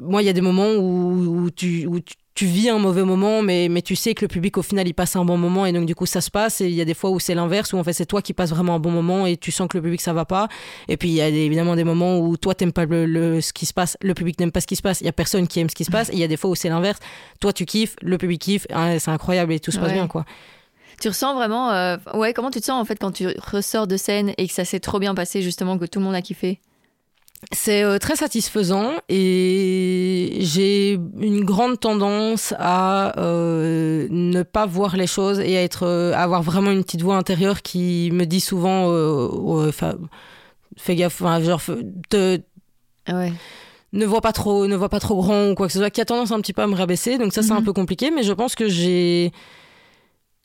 [0.00, 3.02] moi il y a des moments où, où tu où tu, tu vis un mauvais
[3.04, 5.66] moment, mais, mais tu sais que le public au final il passe un bon moment
[5.66, 6.60] et donc du coup ça se passe.
[6.60, 8.32] Et il y a des fois où c'est l'inverse, où en fait c'est toi qui
[8.32, 10.48] passes vraiment un bon moment et tu sens que le public ça va pas.
[10.88, 13.52] Et puis il y a évidemment des moments où toi t'aimes pas le, le- ce
[13.52, 15.46] qui se passe, le public n'aime pas ce qui se passe, il y a personne
[15.48, 16.08] qui aime ce qui se passe.
[16.10, 17.00] Et il y a des fois où c'est l'inverse,
[17.40, 19.94] toi tu kiffes, le public kiffe, Ah, c'est incroyable et tout se passe Ouais.
[19.94, 20.24] bien quoi.
[21.00, 21.70] Tu ressens vraiment.
[21.72, 24.52] euh, Ouais, comment tu te sens en fait quand tu ressors de scène et que
[24.52, 26.60] ça s'est trop bien passé, justement, que tout le monde a kiffé?
[27.52, 35.06] C'est euh, très satisfaisant et j'ai une grande tendance à euh, ne pas voir les
[35.08, 38.40] choses et à être, euh, à avoir vraiment une petite voix intérieure qui me dit
[38.40, 39.72] souvent, euh,
[40.76, 41.60] fais gaffe, genre,
[42.08, 42.40] te,
[43.06, 43.32] Ah Ouais.
[43.94, 46.00] ne vois pas trop, ne vois pas trop grand ou quoi que ce soit, qui
[46.00, 47.18] a tendance un petit peu à me rabaisser.
[47.18, 47.64] Donc ça, c'est un Mhm.
[47.64, 49.32] peu compliqué, mais je pense que j'ai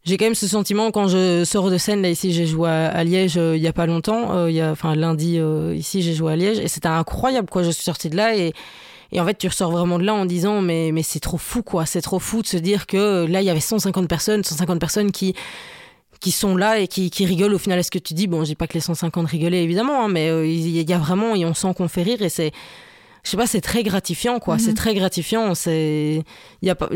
[0.05, 2.01] j'ai quand même ce sentiment quand je sors de scène.
[2.01, 4.35] Là ici, j'ai joué à, à Liège euh, il y a pas longtemps.
[4.37, 7.49] euh, il y a, enfin lundi euh, ici, j'ai joué à Liège et c'était incroyable
[7.49, 7.63] quoi.
[7.63, 8.53] Je suis sortie de là et
[9.11, 11.63] et en fait, tu ressors vraiment de là en disant mais mais c'est trop fou
[11.63, 11.85] quoi.
[11.85, 15.11] C'est trop fou de se dire que là il y avait 150 personnes, 150 personnes
[15.11, 15.33] qui
[16.19, 17.77] qui sont là et qui, qui rigolent au final.
[17.77, 20.89] Est-ce que tu dis, bon, j'ai pas que les 150 rigolaient évidemment, hein, mais il
[20.89, 22.51] y, a vraiment, et on sent qu'on fait rire et c'est,
[23.23, 24.57] je sais pas, c'est très gratifiant quoi.
[24.57, 25.55] C'est très gratifiant.
[25.55, 26.23] C'est,
[26.61, 26.89] il y a pas,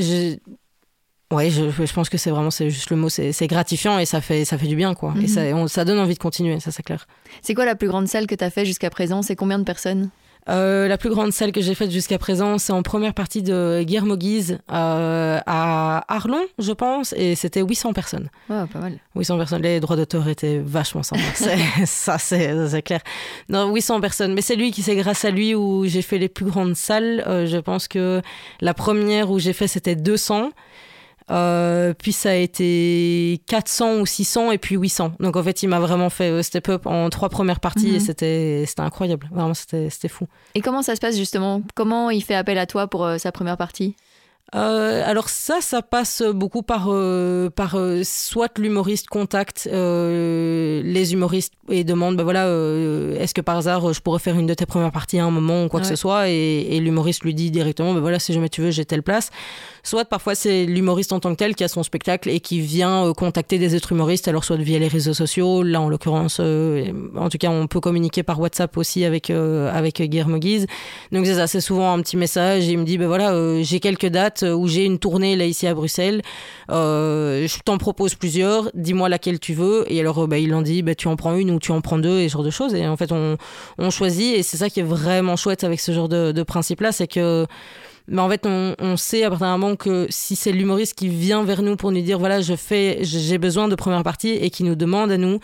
[1.31, 4.19] Ouais, je, je, pense que c'est vraiment, c'est juste le mot, c'est gratifiant et ça
[4.19, 5.13] fait, ça fait du bien, quoi.
[5.21, 7.07] Et ça, ça donne envie de continuer, ça c'est clair.
[7.43, 9.21] C'est quoi la plus grande salle que tu as fait jusqu'à présent?
[9.21, 10.09] C'est combien de personnes?
[10.49, 13.83] Euh, la plus grande salle que j'ai faite jusqu'à présent, c'est en première partie de
[13.83, 18.29] Guillermo Guise euh, à Arlon, je pense, et c'était 800 personnes.
[18.49, 18.97] Ouais, pas mal.
[19.15, 19.61] 800 personnes.
[19.61, 21.21] Les droits d'auteur étaient vachement sympas.
[21.85, 23.01] ça, c'est clair.
[23.49, 24.33] Non, 800 personnes.
[24.33, 27.23] Mais c'est lui qui, c'est grâce à lui où j'ai fait les plus grandes salles.
[27.27, 28.21] Euh, je pense que
[28.61, 30.49] la première où j'ai fait, c'était 200.
[31.31, 35.13] Euh, puis ça a été 400 ou 600 et puis 800.
[35.19, 37.99] Donc en fait, il m'a vraiment fait euh, step up en trois premières parties et
[37.99, 37.99] mhm.
[37.99, 39.29] c'était incroyable.
[39.31, 40.27] Vraiment, c'était fou.
[40.55, 41.61] Et comment ça se passe justement?
[41.75, 43.95] Comment il fait appel à toi pour euh, sa première partie?
[44.55, 51.53] Euh, alors ça, ça passe beaucoup par, euh, par euh, soit l'humoriste contacte les humoristes
[51.69, 52.45] et demande, ben voilà,
[53.19, 55.65] est-ce que par hasard je pourrais faire une de tes premières parties à un moment
[55.65, 58.61] ou quoi que ce soit, et, l'humoriste lui dit directement, ben voilà, si jamais tu
[58.61, 59.29] veux, j'ai telle place.
[59.83, 63.13] Soit parfois c'est l'humoriste en tant que tel qui a son spectacle et qui vient
[63.13, 67.37] contacter des autres humoristes, alors soit via les réseaux sociaux, là en l'occurrence, en tout
[67.37, 70.65] cas on peut communiquer par WhatsApp aussi avec, avec Guillermo Guise.
[71.11, 73.79] Donc c'est ça, c'est souvent un petit message, et il me dit, ben voilà, j'ai
[73.79, 76.21] quelques dates où j'ai une tournée là ici à Bruxelles.
[76.69, 79.85] Euh, je t'en propose plusieurs, dis-moi laquelle tu veux.
[79.91, 81.81] Et alors, euh, bah, il en dit, bah, tu en prends une ou tu en
[81.81, 82.73] prends deux, et ce genre de choses.
[82.75, 83.37] Et en fait, on,
[83.77, 84.35] on choisit.
[84.35, 87.45] Et c'est ça qui est vraiment chouette avec ce genre de, de principe-là, c'est que.
[88.11, 91.09] Mais en fait, on, on sait à partir d'un moment que si c'est l'humoriste qui
[91.09, 94.49] vient vers nous pour nous dire voilà, je fais, j'ai besoin de première partie et
[94.49, 95.39] qui nous demande à nous,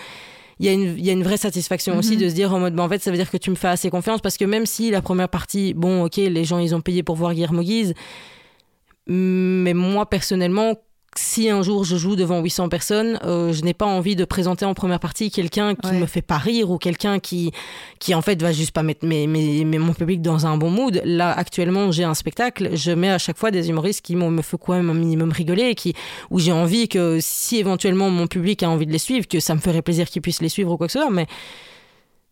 [0.59, 2.23] il y, a une, il y a une vraie satisfaction aussi mhm.
[2.23, 3.67] de se dire en mode, bah, en fait, ça veut dire que tu me fais
[3.67, 6.81] assez confiance parce que même si la première partie, bon, ok, les gens, ils ont
[6.81, 7.93] payé pour voir Guillermo Guise,
[9.07, 10.75] mais moi, personnellement,
[11.17, 14.65] si un jour je joue devant 800 personnes, euh, je n'ai pas envie de présenter
[14.65, 17.51] en première partie quelqu'un qui me fait pas rire ou quelqu'un qui,
[17.99, 21.01] qui en fait va juste pas mettre mes, mes, mon public dans un bon mood.
[21.05, 24.57] Là, actuellement, j'ai un spectacle, je mets à chaque fois des humoristes qui me font
[24.57, 25.93] quand même un minimum rigoler et qui,
[26.31, 29.55] où j'ai envie que si éventuellement mon public a envie de les suivre, que ça
[29.55, 31.11] me ferait plaisir qu'ils puissent les suivre ou quoi que ce soit.
[31.11, 31.27] Mais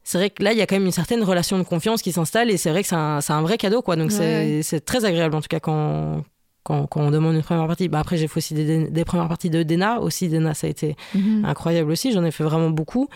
[0.04, 2.12] c'est vrai que là, il y a quand même une certaine relation de confiance qui
[2.12, 3.96] s'installe et c'est vrai que c'est un, un, vrai cadeau, quoi.
[3.96, 6.24] Donc c'est très agréable en tout cas quand,
[6.64, 7.90] quand, on demande une première partie.
[7.90, 10.00] Bah après, j'ai fait aussi des, premières parties de Dena.
[10.00, 11.46] Aussi, Dena, ça a été mhm.
[11.46, 12.12] incroyable aussi.
[12.12, 13.10] J'en ai fait vraiment beaucoup.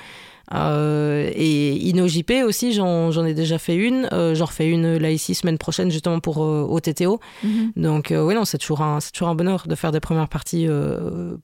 [0.54, 4.08] Euh, et InnoJP aussi, j'en ai déjà fait une.
[4.14, 7.20] Euh, j'en refais une là ici semaine prochaine justement pour euh, OTTO.
[7.44, 7.72] Mhm.
[7.76, 10.68] Donc oui, non, c'est toujours, un, toujours un bonheur de faire des premières parties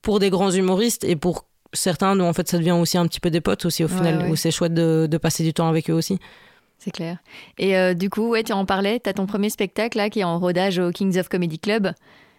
[0.01, 3.19] pour des grands humoristes et pour certains dont en fait ça devient aussi un petit
[3.19, 5.89] peu des potes aussi au final, où c'est chouette de, de passer du temps avec
[5.89, 6.19] eux aussi.
[6.83, 7.17] C'est clair.
[7.57, 10.19] Et euh, du coup, ouais, tu en parlais, tu as ton premier spectacle là qui
[10.19, 11.93] est en rodage au Kings of Comedy Club.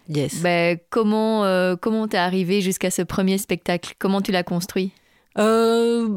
[0.07, 0.43] Yes.
[0.43, 3.95] Ben, comment euh, comment t'es arrivé jusqu'à ce premier spectacle?
[3.97, 4.91] Comment tu l'as construit?
[5.39, 6.07] Euh,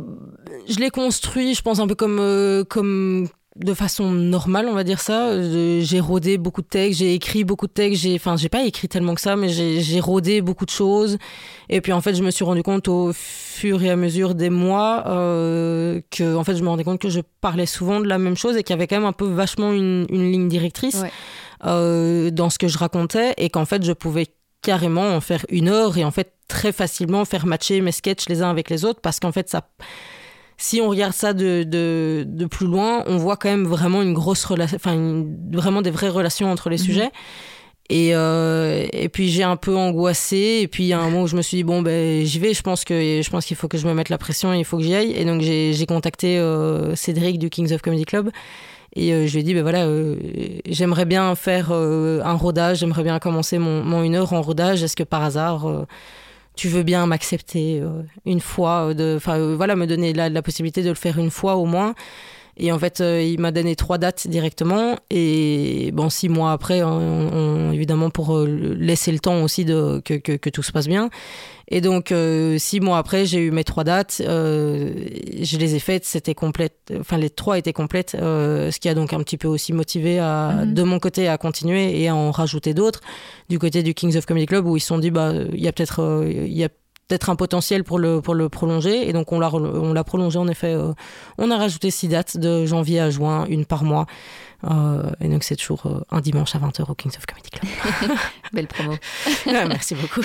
[0.68, 3.28] Je l'ai construit, je pense un peu comme comme
[3.58, 5.32] de façon normale, on va dire ça.
[5.42, 8.02] J'ai rodé beaucoup de textes, j'ai écrit beaucoup de textes.
[8.02, 11.18] J'ai, enfin, j'ai pas écrit tellement que ça, mais j'ai rodé beaucoup de choses.
[11.68, 14.50] Et puis en fait, je me suis rendu compte au fur et à mesure des
[14.50, 18.18] mois euh, que, en fait, je me rendais compte que je parlais souvent de la
[18.18, 21.02] même chose et qu'il y avait quand même un peu vachement une, ligne directrice
[21.64, 24.26] euh, dans ce que je racontais et qu'en fait, je pouvais
[24.62, 28.42] carrément en faire une heure et en fait très facilement faire matcher mes sketchs les
[28.42, 29.68] uns avec les autres parce qu'en fait ça
[30.58, 34.12] si on regarde ça de, de, de, plus loin, on voit quand même vraiment une
[34.12, 36.84] grosse relation, enfin vraiment des vraies relations entre les mhm.
[36.84, 37.10] sujets.
[37.90, 40.58] Et, euh, et puis j'ai un peu angoissé.
[40.60, 42.38] Et puis il y a un moment où je me suis dit bon ben j'y
[42.38, 42.52] vais.
[42.52, 44.52] Je pense que je pense qu'il faut que je me mette la pression.
[44.52, 45.12] Et il faut que j'y aille.
[45.12, 48.30] Et donc j'ai contacté euh, Cédric du Kings of Comedy Club.
[48.94, 50.16] Et euh, je lui ai dit ben voilà euh,
[50.66, 52.78] j'aimerais bien faire euh, un rodage.
[52.78, 54.82] J'aimerais bien commencer mon, mon une heure en rodage.
[54.82, 55.86] Est-ce que par hasard
[56.58, 60.42] tu veux bien m'accepter euh, une fois, euh, enfin euh, voilà, me donner la, la,
[60.42, 61.94] possibilité de le faire une fois au moins.
[62.58, 64.96] Et en fait, il m'a donné trois dates directement.
[65.10, 70.32] Et bon, six mois après, on, évidemment pour laisser le temps aussi de, que, que,
[70.32, 71.10] que tout se passe bien.
[71.70, 74.22] Et donc, euh, six mois après, j'ai eu mes trois dates.
[74.24, 74.90] Euh,
[75.42, 76.92] je les ai faites, c'était complète.
[76.98, 80.18] Enfin, les trois étaient complètes, euh, ce qui a donc un petit peu aussi motivé
[80.18, 80.74] à, mhm.
[80.74, 83.00] de mon côté à continuer et à en rajouter d'autres.
[83.50, 85.68] Du côté du Kings of Comedy Club, où ils se sont dit, bah, il y
[85.68, 86.70] a peut-être, il y a
[87.08, 89.08] peut-être un potentiel pour le, pour le prolonger.
[89.08, 90.76] Et donc, on l'a, on l'a prolongé, en effet.
[91.38, 94.06] on a rajouté six dates de janvier à juin, une par mois.
[94.64, 98.18] Euh, et donc, c'est toujours euh, un dimanche à 20h au Kings of Comedy Club.
[98.52, 98.94] Belle promo.
[99.46, 100.22] merci beaucoup.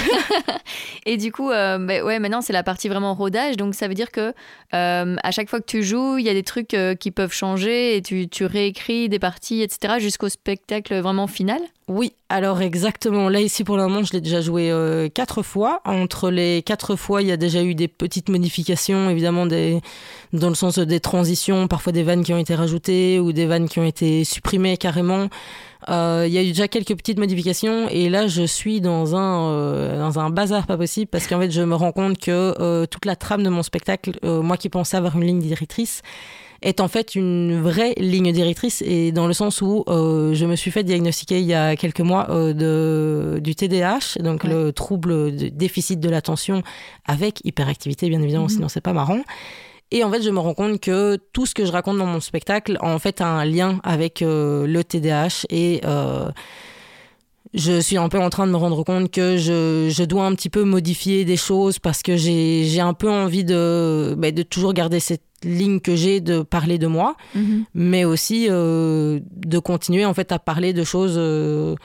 [1.06, 3.58] et du coup, euh, bah, ouais, maintenant, c'est la partie vraiment rodage.
[3.58, 4.34] Donc, ça veut dire que
[4.72, 8.02] à chaque fois que tu joues, il y a des trucs qui peuvent changer et
[8.02, 11.62] tu, tu réécris des parties, etc., jusqu'au spectacle vraiment final?
[11.94, 13.30] Oui, alors exactement.
[13.30, 15.80] Là, ici, pour le moment, je l'ai déjà joué euh, quatre fois.
[15.86, 20.56] Entre les quatre fois, il y a déjà eu des petites modifications, évidemment, dans le
[20.56, 23.86] sens des transitions, parfois des vannes qui ont été rajoutées ou des vannes qui ont
[23.86, 25.30] été supprimées carrément.
[25.88, 29.52] Euh, il y a eu déjà quelques petites modifications et là, je suis dans un,
[29.52, 33.06] euh, dans un bazar pas possible parce qu'en fait, je me rends compte que toute
[33.06, 36.02] la trame de mon spectacle, moi qui pensais avoir une ligne directrice,
[36.64, 40.56] est en fait une vraie ligne directrice et dans le sens où euh, je me
[40.56, 45.36] suis fait diagnostiquer il y a quelques mois euh, de, du TDAH, donc le trouble
[45.36, 46.64] de déficit de l'attention
[47.06, 48.50] avec hyperactivité bien évidemment, mhm.
[48.50, 49.22] sinon c'est pas marrant.
[49.92, 52.20] Et en fait, je me rends compte que tout ce que je raconte dans mon
[52.20, 55.82] spectacle, en fait, a un lien avec euh, le TDAH et
[57.54, 60.34] je suis un peu en train de me rendre compte que je, je dois un
[60.34, 64.74] petit peu modifier des choses parce que j'ai un peu envie de, bah, de toujours
[64.74, 67.66] garder cette ligne que j'ai de parler de moi, mhm.
[67.74, 71.76] mais aussi euh, de continuer en fait à parler de choses euh,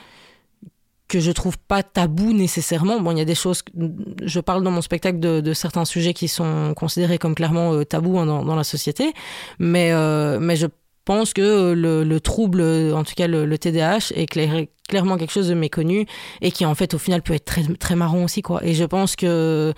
[1.07, 2.99] que je trouve pas tabou nécessairement.
[2.99, 3.63] Bon, il y a des choses,
[4.23, 7.83] je parle dans mon spectacle de, de certains sujets qui sont considérés comme clairement euh,
[7.83, 9.13] tabous hein, dans, dans, la société,
[9.57, 9.91] mais,
[10.39, 10.67] mais je
[11.05, 14.27] pense que le, le, trouble, en tout cas le, le TDAH, est
[14.89, 16.05] clairement quelque chose de méconnu
[16.41, 18.41] et qui en fait au final peut être très, très marrant aussi.
[18.41, 18.63] Quoi.
[18.63, 19.73] Et je pense que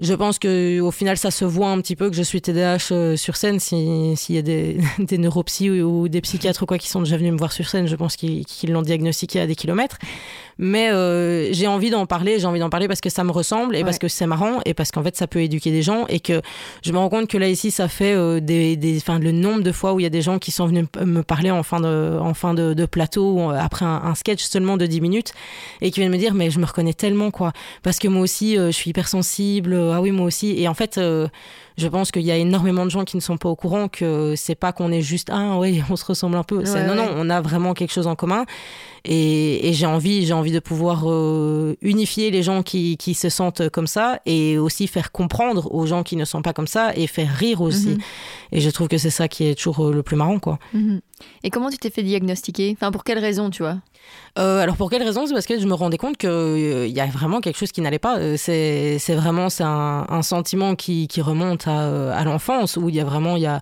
[0.00, 2.88] je pense que au final, ça se voit un petit peu que je suis TDAH
[2.90, 3.60] euh, sur scène.
[3.60, 7.32] S'il y a des, des neuropsies ou, des psychiatres ou quoi qui sont déjà venus
[7.32, 9.98] me voir sur scène, je pense qu'ils l'ont diagnostiqué à des kilomètres.
[10.58, 13.76] Mais euh, j'ai envie d'en parler, j'ai envie d'en parler parce que ça me ressemble
[13.76, 16.20] et parce que c'est marrant et parce qu'en fait ça peut éduquer des gens et
[16.20, 16.42] que
[16.84, 19.62] je me rends compte que là ici ça fait euh, des, des, enfin, le nombre
[19.62, 21.80] de fois où il y a des gens qui sont venus me parler en fin
[21.80, 25.32] de, en fin de, de plateau après un, sketch seulement de 10 minutes
[25.80, 27.52] et qui viennent me dire mais je me reconnais tellement quoi
[27.82, 30.60] parce que moi aussi je suis hypersensible ah oui moi aussi.
[30.60, 31.00] Et en fait
[31.76, 34.34] je pense qu'il y a énormément de gens qui ne sont pas au courant que
[34.36, 36.62] c'est pas qu'on est juste ah oui on se ressemble un peu.
[36.62, 38.44] Non non on a vraiment quelque chose en commun.
[39.06, 43.68] Et, j'ai envie j'ai envie de pouvoir euh, unifier les gens qui, qui, se sentent
[43.68, 47.06] comme ça et aussi faire comprendre aux gens qui ne sont pas comme ça et
[47.06, 47.88] faire rire aussi.
[47.88, 47.98] Mhm.
[48.52, 50.58] et je trouve que c'est ça qui est toujours euh, le plus marrant quoi.
[50.72, 51.00] Mhm.
[51.42, 52.74] et comment tu t'es fait diagnostiquer?
[52.76, 53.78] Enfin pour quelle raison tu vois?
[54.38, 55.26] Euh, alors pour quelle raison?
[55.26, 57.80] C'est parce que je me rendais compte qu'il euh, y a vraiment quelque chose qui
[57.80, 58.36] n'allait pas.
[58.36, 63.04] C'est, vraiment un, un, sentiment qui, qui remonte à, à l'enfance, où il y a
[63.04, 63.36] vraiment...
[63.36, 63.60] Il y a,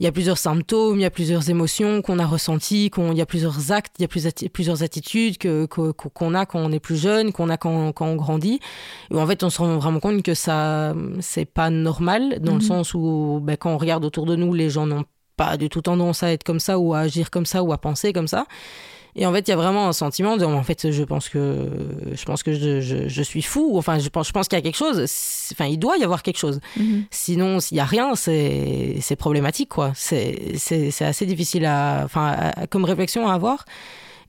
[0.00, 3.18] il y a plusieurs symptômes, il y a plusieurs émotions qu'on a ressenties, qu'on, il
[3.18, 6.72] y a plusieurs actes, il y a plus, plusieurs attitudes que, qu'on a quand on
[6.72, 8.60] est plus jeune, qu'on a quand, quand on grandit.
[9.10, 12.60] Et en fait, on se rend vraiment compte que ça, c'est pas normal, dans le
[12.60, 12.64] mhm.
[12.64, 15.04] sens où ben, quand on regarde autour de nous, les gens n'ont
[15.36, 17.76] pas du tout tendance à être comme ça ou à agir comme ça ou à
[17.76, 18.46] penser comme ça.
[19.16, 21.68] Et en fait, il y a vraiment un sentiment de, en fait, je pense que,
[22.12, 23.76] je pense que je, je, je suis fou.
[23.76, 25.04] Enfin, je pense, je pense qu'il y a quelque chose.
[25.52, 26.60] Enfin, il doit y avoir quelque chose.
[26.76, 27.04] Mhm.
[27.10, 29.92] Sinon, s'il y a rien, c'est, problématique, quoi.
[29.94, 33.64] C'est assez difficile à, enfin, comme réflexion à avoir.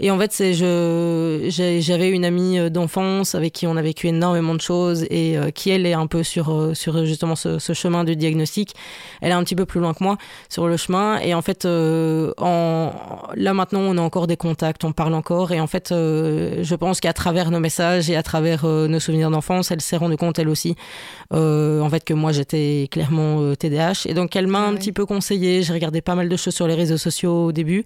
[0.03, 1.47] Et en fait, c'est je
[1.79, 5.51] j'avais une amie euh, d'enfance avec qui on a vécu énormément de choses et euh,
[5.51, 8.73] qui elle est un peu sur euh, sur justement ce, ce, chemin de diagnostic.
[9.21, 10.17] Elle est un petit peu plus loin que moi
[10.49, 11.19] sur le chemin.
[11.19, 12.93] Et en fait en
[13.35, 15.51] là maintenant on a encore des contacts, on parle encore.
[15.51, 19.69] Et en fait je pense qu'à travers nos messages et à travers nos souvenirs d'enfance,
[19.69, 20.75] elle s'est rendue compte elle aussi
[21.31, 25.61] en fait que moi j'étais clairement TDAH et donc elle m'a un petit peu conseillé.
[25.61, 27.85] J'ai regardé pas mal de choses sur les réseaux sociaux au début.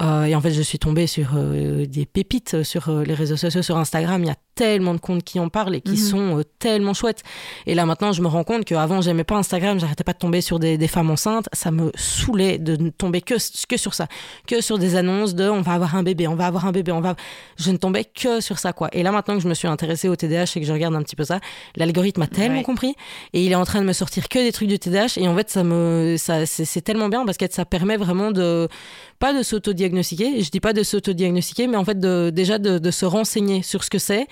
[0.00, 3.62] Et en fait je suis tombée sur euh, des pépites sur euh, les réseaux sociaux,
[3.62, 4.22] sur Instagram.
[4.22, 5.96] Il y a tellement de comptes qui en parlent et qui mhm.
[5.96, 7.22] sont euh, tellement chouettes.
[7.66, 10.40] Et là maintenant, je me rends compte qu'avant, j'aimais pas Instagram, j'arrêtais pas de tomber
[10.40, 11.48] sur des, femmes enceintes.
[11.52, 13.34] Ça me saoulait de ne tomber que,
[13.66, 14.06] que sur ça,
[14.46, 16.92] que sur des annonces de on va avoir un bébé, on va avoir un bébé,
[16.92, 17.16] on va.
[17.56, 18.88] Je ne tombais que sur ça, quoi.
[18.92, 21.02] Et là maintenant que je me suis intéressée au TDAH et que je regarde un
[21.02, 21.40] petit peu ça,
[21.76, 22.94] l'algorithme a tellement compris
[23.32, 25.14] et il est en train de me sortir que des trucs du TDAH.
[25.16, 28.68] Et en fait, ça me, ça, c'est tellement bien parce que ça permet vraiment de,
[29.18, 30.42] pas de s'auto-diagnostiquer.
[30.42, 33.98] Je dis pas de s'auto-diagnostiquer, mais en fait déjà de, se renseigner sur ce que
[33.98, 34.26] c'est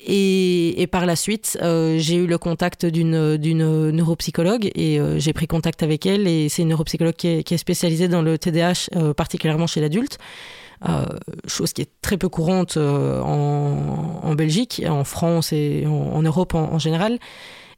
[0.00, 3.36] et, par la suite, euh, j'ai eu le contact d'une
[3.90, 6.28] neuropsychologue et euh, j'ai pris contact avec elle.
[6.28, 10.18] Et c'est une neuropsychologue qui est, spécialisée dans le TDAH, euh, particulièrement chez l'adulte.
[11.48, 17.18] chose qui est très peu courante en, Belgique, en France et en, Europe en, général.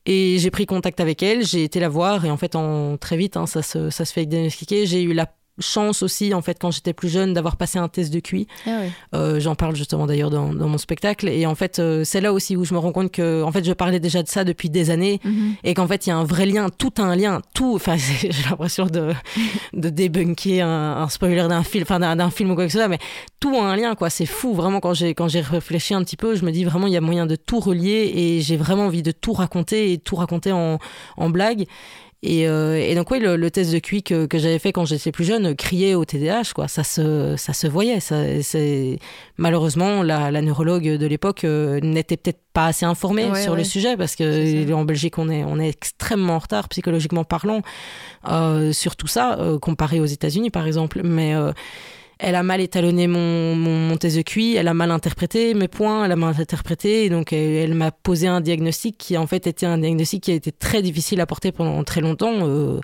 [0.05, 2.57] Et j'ai pris contact avec elle, j'ai été la voir et en fait,
[3.01, 4.85] très vite, hein, ça, se, ça se fait diagnostiquer.
[4.85, 5.27] J'ai eu la
[5.61, 8.47] chance aussi, en fait, quand j'étais plus jeune, d'avoir passé un test de QI.
[8.67, 8.83] Ah
[9.15, 11.29] euh, J'en parle justement d'ailleurs dans, dans, mon spectacle.
[11.29, 13.65] Et en fait, euh, c'est là aussi où je me rends compte que, en fait,
[13.65, 15.55] je parlais déjà de ça depuis des années mhm.
[15.65, 17.75] et qu'en fait, il y a un vrai lien, tout a un lien, tout.
[17.75, 19.13] Enfin, j'ai l'impression de,
[19.73, 22.89] de débunker un, un spoiler d'un film, enfin, d'un film ou quoi que ce soit,
[22.89, 22.99] mais
[23.39, 24.11] tout a un lien, quoi.
[24.11, 26.87] C'est fou, vraiment, quand j'ai quand j'ai réfléchi un petit peu, je me dis vraiment,
[26.87, 29.99] il y a moyen de tout relier et j'ai vraiment envie de tout raconter et
[29.99, 30.79] tout raconter en,
[31.17, 31.67] en blague.
[32.23, 35.11] Et, euh, et, donc oui, le, test de QI que, que j'avais fait quand j'étais
[35.11, 36.69] plus jeune criait au TDAH, quoi.
[36.69, 38.01] Ça se, ça se voyait.
[38.01, 38.99] Ça, c'est...
[39.39, 43.97] Malheureusement, la, la neurologue de l'époque euh, n'était peut-être pas assez informée sur le sujet
[43.97, 47.63] parce que en Belgique, on est, on est extrêmement en retard psychologiquement parlant
[48.29, 51.01] euh, sur tout ça, euh, comparé aux États-Unis par exemple.
[51.03, 51.35] Mais
[52.21, 56.05] elle a mal étalonné mon, mon, thèse de QI, elle a mal interprété mes points,
[56.05, 59.79] elle a mal interprété, donc elle, m'a posé un diagnostic qui en fait était un
[59.79, 62.47] diagnostic qui a été très difficile à porter pendant très longtemps.
[62.47, 62.81] Euh,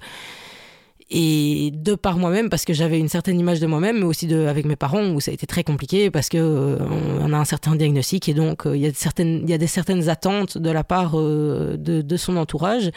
[1.09, 4.47] et de par moi-même, parce que j'avais une certaine image de moi-même, mais aussi de,
[4.47, 6.79] avec mes parents, où ça a été très compliqué, parce que euh,
[7.21, 9.59] on a un certain diagnostic, et donc euh, il y, a certaines, il y a
[9.59, 12.91] des certaines attentes de la part de, de son entourage.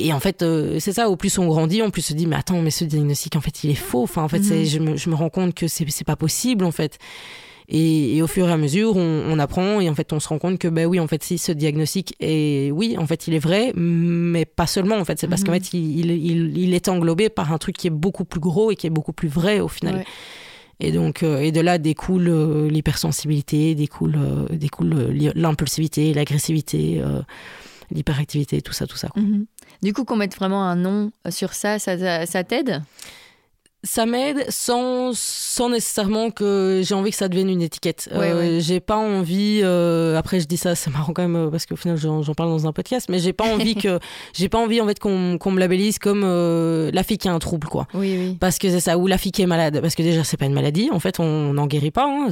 [0.00, 2.36] Et en fait, euh, c'est ça, au plus on grandit, on plus se dit, mais
[2.36, 4.02] attends, mais ce diagnostic, en fait, il est faux.
[4.02, 4.64] Enfin, en fait, mhm.
[4.64, 6.98] je, me, je, me, rends compte que c'est pas possible, en fait.
[7.68, 10.58] Et, au fur et à mesure, on, apprend et en fait, on se rend compte
[10.58, 13.72] que, ben oui, en fait, si ce diagnostic est, oui, en fait, il est vrai,
[13.76, 15.20] mais pas seulement, en fait.
[15.20, 15.60] C'est parce qu'en mhm.
[15.60, 18.76] fait, il, il, il, est englobé par un truc qui est beaucoup plus gros et
[18.76, 20.04] qui est beaucoup plus vrai au final.
[20.82, 24.18] Et donc, euh, et de là découle euh, l'hypersensibilité, découle,
[24.50, 27.02] découle l'impulsivité, l'agressivité
[27.90, 29.08] l'hyperactivité, tout ça, tout ça.
[29.16, 29.46] Mhm.
[29.82, 32.82] Du coup, qu'on mette vraiment un nom sur ça, ça, ça, t'aide?
[33.82, 38.10] Ça m'aide sans, sans nécessairement que j'ai envie que ça devienne une étiquette.
[38.12, 39.62] Euh, j'ai pas envie.
[39.62, 42.50] Euh, après, je dis ça, c'est marrant quand même euh, parce qu'au final, j'en parle
[42.50, 43.98] dans un podcast, mais j'ai pas envie que
[44.34, 47.68] j'ai pas envie en fait qu'on me labellise comme la fille qui a un trouble,
[47.68, 47.86] quoi.
[47.94, 48.36] Oui, oui.
[48.38, 50.46] Parce que c'est ça, ou la fille qui est malade, parce que déjà c'est pas
[50.46, 50.90] une maladie.
[50.92, 52.04] En fait, on n'en guérit pas.
[52.04, 52.28] Hein.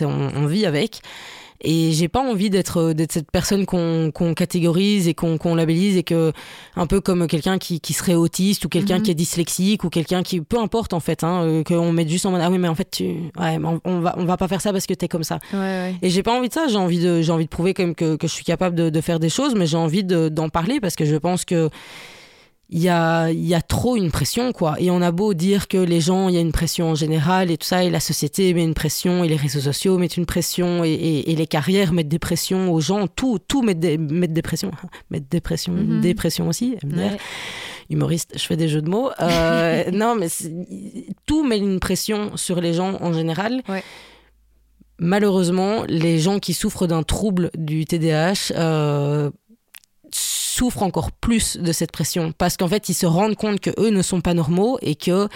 [0.00, 1.02] on, vit avec.
[1.60, 5.54] Et j'ai pas envie d'être euh, d'être cette personne qu'on qu'on catégorise et qu'on qu'on
[5.56, 6.32] labellise et que
[6.76, 9.02] un peu comme quelqu'un qui, qui serait autiste ou quelqu'un mhm.
[9.02, 12.26] qui est dyslexique ou quelqu'un qui peu importe en fait hein, euh, qu'on mette juste
[12.26, 14.60] en mode ah oui mais en fait tu ouais on va on va pas faire
[14.60, 15.38] ça parce que t'es comme ça.
[15.52, 15.94] Ouais, ouais.
[16.02, 16.68] Et j'ai pas envie de ça.
[16.68, 18.90] J'ai envie de j'ai envie de prouver quand même que, que je suis capable de,
[18.90, 21.70] de faire des choses, mais j'ai envie d'en parler parce que je pense que
[22.70, 24.76] il y a, y a trop une pression, quoi.
[24.78, 27.50] Et on a beau dire que les gens, il y a une pression en général
[27.50, 30.26] et tout ça, et la société met une pression, et les réseaux sociaux mettent une
[30.26, 34.28] pression, et, et, les carrières mettent des pressions aux gens, tout, tout met des, met
[34.28, 34.70] des pressions.
[35.10, 36.76] Mettre des pressions, mm des pressions aussi,
[37.90, 39.10] Humoriste, je fais des jeux de mots.
[39.18, 40.28] Euh, non, mais
[41.24, 43.62] tout met une pression sur les gens en général.
[43.66, 43.82] Ouais.
[44.98, 49.30] Malheureusement, les gens qui souffrent d'un trouble du TDAH, euh,
[50.58, 52.32] souffrent encore plus de cette pression.
[52.36, 55.28] Parce qu'en fait ils se rendent compte que eux ne sont pas normaux et que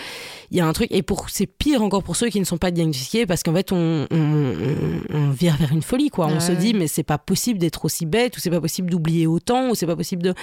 [0.51, 2.59] il y a un truc et pour c'est pire encore pour ceux qui ne sont
[2.59, 4.55] pas diagnostiqués parce qu'en fait on, on,
[5.13, 6.27] on, vire vers une folie quoi.
[6.27, 9.27] On se dit mais c'est pas possible d'être aussi bête ou c'est pas possible d'oublier
[9.27, 10.35] autant ou c'est pas possible de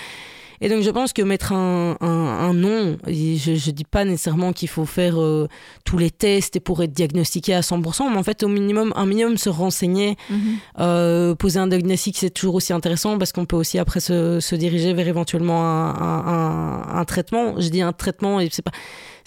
[0.61, 4.67] et donc je pense que mettre un, un, nom, je ne dis pas nécessairement qu'il
[4.69, 5.47] faut faire euh,
[5.85, 9.05] tous les tests et pour être diagnostiqué à 100%, mais en fait au minimum, un
[9.05, 10.39] minimum se renseigner, mhm.
[10.79, 14.55] euh, poser un diagnostic c'est toujours aussi intéressant parce qu'on peut aussi après se, se
[14.55, 17.59] diriger vers éventuellement un, un, un, traitement.
[17.59, 18.71] Je dis un traitement et c'est pas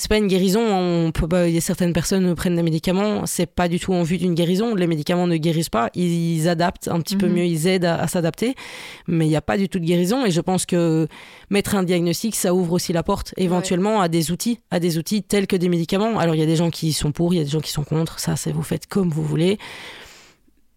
[0.03, 0.61] c'est pas une guérison.
[0.61, 3.79] On peut pas, il y a certaines personnes qui prennent des médicaments, c'est pas du
[3.79, 4.75] tout en vue d'une guérison.
[4.75, 7.35] Les médicaments ne guérissent pas, ils, adaptent un petit peu mhm.
[7.35, 8.57] mieux, ils aident à, s'adapter,
[9.07, 10.27] mais il n'y a pas du tout de guérison.
[10.27, 11.07] Et je pense que
[11.51, 15.23] mettre un diagnostic, ça ouvre aussi la porte éventuellement à des outils, à des outils
[15.23, 16.19] tels que des médicaments.
[16.19, 17.71] Alors il y a des gens qui sont pour, il y a des gens qui
[17.71, 18.19] sont contre.
[18.19, 19.57] Ça, c'est vous faites comme vous voulez.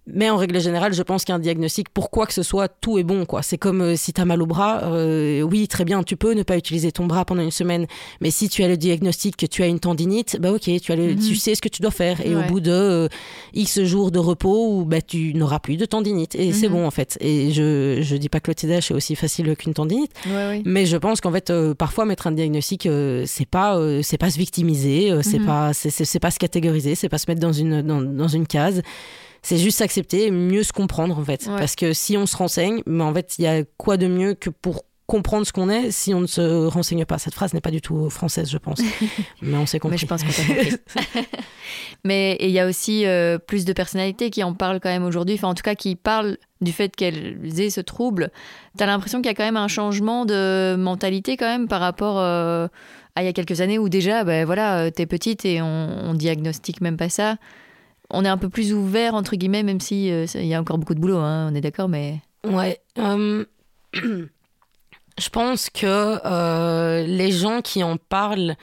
[0.07, 3.03] Mais en règle générale, je pense qu'un diagnostic, pour quoi que ce soit, tout est
[3.03, 3.25] bon.
[3.25, 3.41] quoi.
[3.41, 6.33] C'est comme euh, si tu as mal au bras, euh, oui, très bien, tu peux
[6.33, 7.87] ne pas utiliser ton bras pendant une semaine.
[8.21, 10.95] Mais si tu as le diagnostic que tu as une tendinite, bah ok, tu, as
[10.95, 11.35] le, tu mhm.
[11.35, 12.23] sais ce que tu dois faire.
[12.23, 13.07] Et au bout de euh,
[13.55, 16.35] X jours de repos, bah, tu n'auras plus de tendinite.
[16.35, 16.75] Et c'est mhm.
[16.75, 17.17] bon en fait.
[17.19, 20.11] Et je ne dis pas que le TDAH est aussi facile qu'une tendinite.
[20.65, 22.87] Mais je pense qu'en fait, parfois mettre un diagnostic,
[23.25, 25.45] c'est pas, c'est pas se victimiser, c'est mhm.
[25.47, 28.83] pas, c'est pas se catégoriser, c'est pas se mettre dans une, dans, dans une case
[29.45, 31.45] c'est juste s'accepter et mieux se comprendre en fait.
[31.45, 34.33] Parce que si on se renseigne, mais en fait, il y a quoi de mieux
[34.33, 37.19] que pour comprendre ce qu'on est si on ne se renseigne pas?
[37.19, 38.81] Cette phrase n'est pas du tout française, je pense.
[39.43, 39.95] mais on s'est compris.
[39.95, 40.75] mais je pense qu'on compris.
[42.03, 45.35] mais il y a aussi euh, plus de personnalités qui en parlent quand même aujourd'hui,
[45.35, 48.31] enfin en tout cas qui parlent du fait qu'elles aient ce trouble.
[48.75, 51.81] Tu as l'impression qu'il y a quand même un changement de mentalité quand même par
[51.81, 52.67] rapport euh,
[53.13, 56.15] à il y a quelques années où déjà, ben voilà, t'es petite et on, on
[56.15, 57.37] diagnostique même pas ça
[58.09, 60.77] on est un peu plus ouvert, entre guillemets, même si euh, il y a encore
[60.77, 62.19] beaucoup de boulot, hein, on est d'accord, mais...
[62.47, 62.79] Ouais.
[62.99, 63.45] Euh,
[63.93, 68.55] je pense que euh, les gens qui en parlent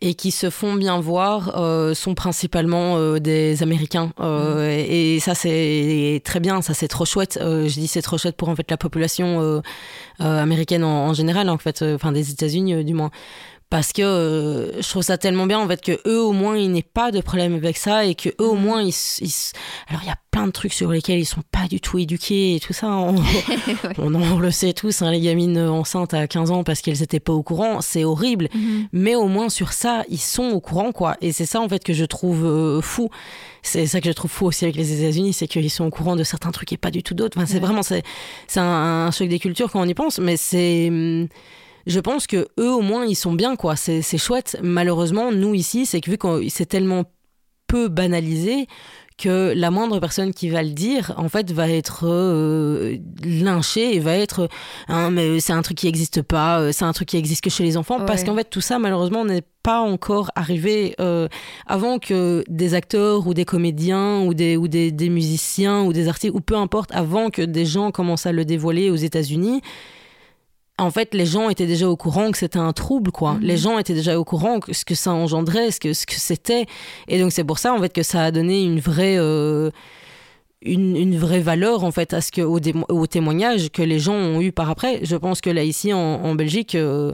[0.00, 1.54] et qui se font bien voir
[1.94, 4.12] sont principalement des Américains.
[4.18, 4.58] Mm.
[4.68, 7.38] et, ça, c'est très bien, ça, c'est trop chouette.
[7.40, 9.62] je dis c'est trop chouette pour en fait la population
[10.18, 13.12] américaine en, en, général, en fait, enfin des États-Unis du moins
[13.74, 16.70] parce que euh, je trouve ça tellement bien en fait que eux au moins ils
[16.70, 18.62] n'aient pas de problème avec ça et que eux au mhm.
[18.62, 18.94] moins ils,
[19.88, 22.54] alors il y a plein de trucs sur lesquels ils sont pas du tout éduqués
[22.54, 23.16] et tout ça on,
[23.98, 27.32] on, le sait tous hein, les gamines enceintes à 15 ans parce qu'elles étaient pas
[27.32, 28.48] au courant c'est horrible.
[28.54, 28.86] Mhm.
[28.92, 31.16] mais au moins sur ça ils sont au courant quoi.
[31.20, 33.10] Et c'est ça en fait que je trouve euh, fou.
[33.62, 36.14] C'est ça que je trouve fou aussi avec les États-Unis c'est qu'ils sont au courant
[36.14, 37.36] de certains trucs et pas du tout d'autres.
[37.36, 38.04] Enfin, c'est vraiment c'est
[38.54, 41.26] un, un choc des cultures quand on y pense mais c'est hum,
[41.86, 43.76] je pense que eux au moins ils sont bien quoi.
[43.76, 44.58] C'est chouette.
[44.62, 47.04] Malheureusement nous ici c'est que vu que c'est tellement
[47.66, 48.66] peu banalisé
[49.16, 54.00] que la moindre personne qui va le dire en fait va être euh, lynchée et
[54.00, 54.48] va être
[54.88, 57.50] hein, mais c'est un truc qui n'existe pas euh, c'est un truc qui existe que
[57.50, 58.04] chez les enfants.
[58.04, 61.28] Parce qu'en fait tout ça malheureusement n'est pas encore arrivé euh,
[61.66, 66.08] avant que des acteurs ou des comédiens ou des ou des, des musiciens ou des
[66.08, 69.62] artistes ou peu importe avant que des gens commencent à le dévoiler aux États-Unis
[70.78, 73.34] en fait, les gens étaient déjà au courant que c'était un trouble, quoi.
[73.34, 73.40] Mhm.
[73.42, 76.14] Les gens étaient déjà au courant que ce que ça engendrait, ce que ce que
[76.14, 76.66] c'était,
[77.06, 79.70] et donc c'est pour ça en fait que ça a donné une vraie euh,
[80.62, 82.58] une, une, vraie valeur en fait à ce que au,
[82.88, 85.00] au, témoignage que les gens ont eu par après.
[85.04, 86.74] Je pense que là ici en, en Belgique.
[86.74, 87.12] Euh,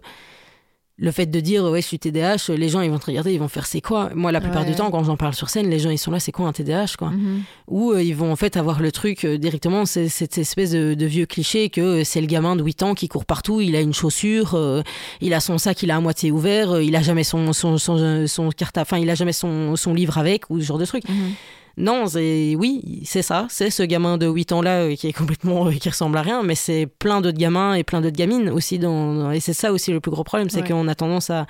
[1.01, 3.41] le fait de dire ouais je suis TDAH les gens ils vont te regarder ils
[3.41, 4.11] vont faire c'est quoi?
[4.15, 6.21] Moi la plupart du temps quand j'en parle sur scène les gens ils sont là
[6.21, 7.11] c'est quoi un TDAH quoi?
[7.11, 7.43] Mhm.
[7.69, 11.07] ou euh, ils vont en fait avoir le truc euh, directement c'est cette espèce de,
[11.07, 13.81] vieux cliché que euh, c'est le gamin de 8 ans qui court partout il a
[13.81, 14.83] une chaussure
[15.23, 18.27] il a son sac il a à moitié ouvert il a jamais son son, son,
[18.27, 21.09] son carte enfin il a jamais son, son livre avec ou ce genre de truc
[21.09, 21.33] mhm.
[21.81, 25.12] Non, c'est oui, c'est ça, c'est ce gamin de 8 ans là euh, qui est
[25.12, 28.51] complètement euh, qui ressemble à rien, mais c'est plein d'autres gamins et plein d'autres gamines
[28.51, 31.47] aussi dans, et c'est ça aussi le plus gros problème, c'est qu'on a tendance à,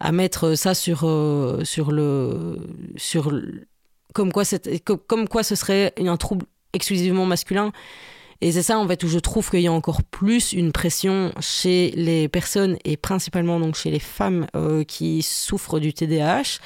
[0.00, 2.56] à mettre ça sur euh, sur le
[2.96, 3.32] sur
[4.14, 4.44] comme quoi
[5.06, 7.70] comme quoi ce serait un trouble exclusivement masculin.
[8.42, 11.32] Et c'est ça en fait où je trouve qu'il y a encore plus une pression
[11.40, 14.46] chez les personnes et principalement donc chez les femmes
[14.88, 16.58] qui souffrent du TDAH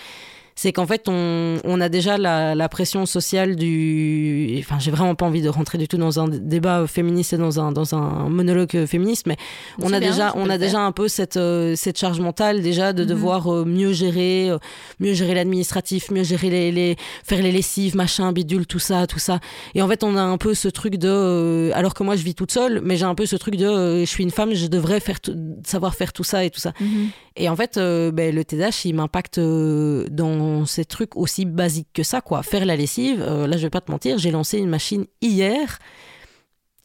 [0.57, 4.57] c'est qu'en fait, on, on, a déjà la, la, pression sociale du.
[4.61, 7.59] Enfin, j'ai vraiment pas envie de rentrer du tout dans un débat féministe et dans
[7.61, 9.37] un, dans un monologue féministe, mais
[9.83, 13.03] on a déjà, on a déjà un peu cette, euh, cette charge mentale déjà de
[13.03, 13.09] mhm.
[13.09, 14.59] devoir euh, mieux gérer, euh,
[15.01, 19.19] mieux gérer l'administratif, mieux gérer les, les, faire les lessives, machin, bidule, tout ça, tout
[19.19, 19.41] ça.
[19.75, 21.71] Et en fait, on a un peu ce truc de.
[21.75, 24.01] alors que moi, je vis toute seule, mais j'ai un peu ce truc de.
[24.01, 25.19] je suis une femme, je devrais faire
[25.65, 26.73] savoir faire tout ça et tout ça.
[26.81, 27.09] Mhm.
[27.37, 32.21] Et en fait, ben, le TDAH, il m'impacte dans ces trucs aussi basiques que ça,
[32.21, 32.43] quoi.
[32.43, 35.79] Faire la lessive, euh, là, je vais pas te mentir, j'ai lancé une machine hier.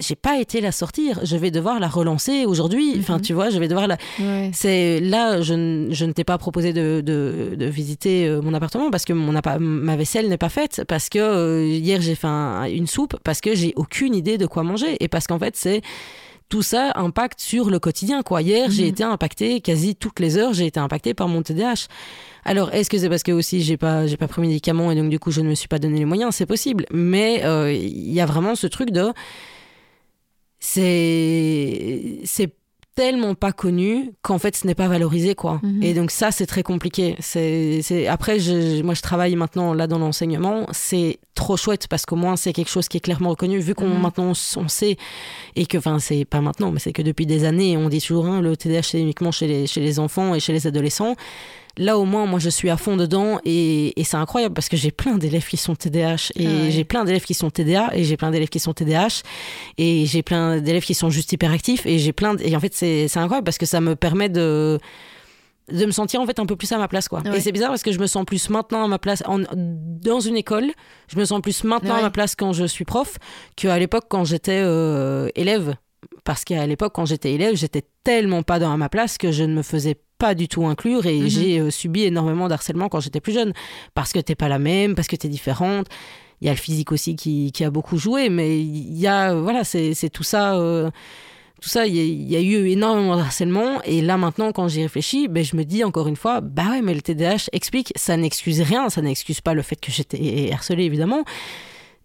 [0.02, 1.20] J'ai pas été la sortir.
[1.26, 2.94] Je vais devoir la relancer aujourd'hui.
[2.94, 3.00] Mhm.
[3.02, 3.98] Enfin, tu vois, je vais devoir la.
[4.54, 9.04] C'est là, je, je ne t'ai pas proposé de, de, visiter euh, mon appartement parce
[9.04, 13.18] que mon ma vaisselle n'est pas faite, parce que euh, hier j'ai fait une soupe,
[13.26, 15.82] parce que j'ai aucune idée de quoi manger et parce qu'en fait c'est
[16.50, 18.24] tout ça impacte sur le quotidien.
[18.24, 18.42] Quoi.
[18.42, 18.90] Hier, j'ai mhm.
[18.90, 21.88] été impactée quasi toutes les heures, j'ai été impactée par mon TDAH.
[22.44, 25.10] Alors, est-ce que c'est parce que aussi j'ai pas j'ai pas pris médicaments et donc
[25.10, 26.36] du coup je ne me suis pas donné les moyens?
[26.36, 29.12] C'est possible, mais euh, il y a vraiment ce truc de
[30.60, 32.59] c'est c'est
[33.00, 35.62] tellement pas connu qu'en fait ce n'est pas valorisé quoi.
[35.64, 35.82] Mhm.
[35.82, 37.16] Et donc ça c'est très compliqué.
[37.20, 42.06] C'est c'est après je, moi je travaille maintenant là dans l'enseignement, c'est trop chouette parce
[42.06, 44.02] qu'au moins c'est quelque chose qui est clairement reconnu vu qu'on mhm.
[44.02, 44.98] maintenant on sait
[45.56, 48.26] et que enfin c'est pas maintenant mais c'est que depuis des années on dit toujours
[48.26, 51.16] hein, le TDAH c'est uniquement chez les chez les enfants et chez les adolescents.
[51.78, 54.92] Là, au moins, moi, je suis à fond dedans et, c'est incroyable parce que j'ai
[54.92, 58.18] plein d'élèves qui sont TDAH et ah j'ai plein d'élèves qui sont TDA et j'ai
[58.18, 59.22] plein d'élèves qui sont TDAH
[59.78, 63.06] et j'ai plein d'élèves qui sont juste hyperactifs et j'ai plein et en fait, c'est
[63.18, 64.80] incroyable parce que ça me permet de
[65.72, 67.22] de me sentir en fait un peu plus à ma place quoi.
[67.34, 70.20] Et c'est bizarre parce que je me sens plus maintenant à ma place en, dans
[70.20, 70.72] une école,
[71.08, 73.18] je me sens plus maintenant à ma place quand je suis prof
[73.56, 75.76] qu'à l'époque quand j'étais euh, élève
[76.24, 79.54] parce qu'à l'époque quand j'étais élève, j'étais tellement pas dans ma place que je ne
[79.54, 81.28] me faisais pas du tout inclure et mhm.
[81.28, 83.54] j'ai euh, subi énormément d'harcèlement quand j'étais plus jeune
[83.94, 85.88] parce que t'es pas la même, parce que t'es différente.
[86.42, 89.34] Il y a le physique aussi qui, qui a beaucoup joué, mais il y a
[89.34, 90.56] voilà, c'est tout ça.
[90.56, 90.90] Euh,
[91.62, 93.82] tout ça, il y, a eu énormément de harcèlement.
[93.84, 96.82] Et là, maintenant, quand j'y réfléchis, ben, je me dis encore une fois, bah ouais,
[96.82, 100.86] mais le TDAH explique, ça n'excuse rien, ça n'excuse pas le fait que j'étais harcelée,
[100.86, 101.26] évidemment.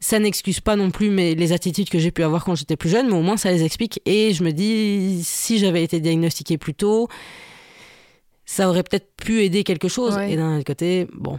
[0.01, 2.91] Ça n'excuse pas non plus mais les attitudes que j'ai pu avoir quand j'étais plus
[2.91, 4.01] jeune, mais au moins ça les explique.
[4.05, 7.09] Et je me dis, si j'avais été diagnostiquée plus tôt,
[8.45, 10.17] ça aurait peut-être pu aider quelque chose.
[10.19, 11.39] Et d'un autre côté, bon.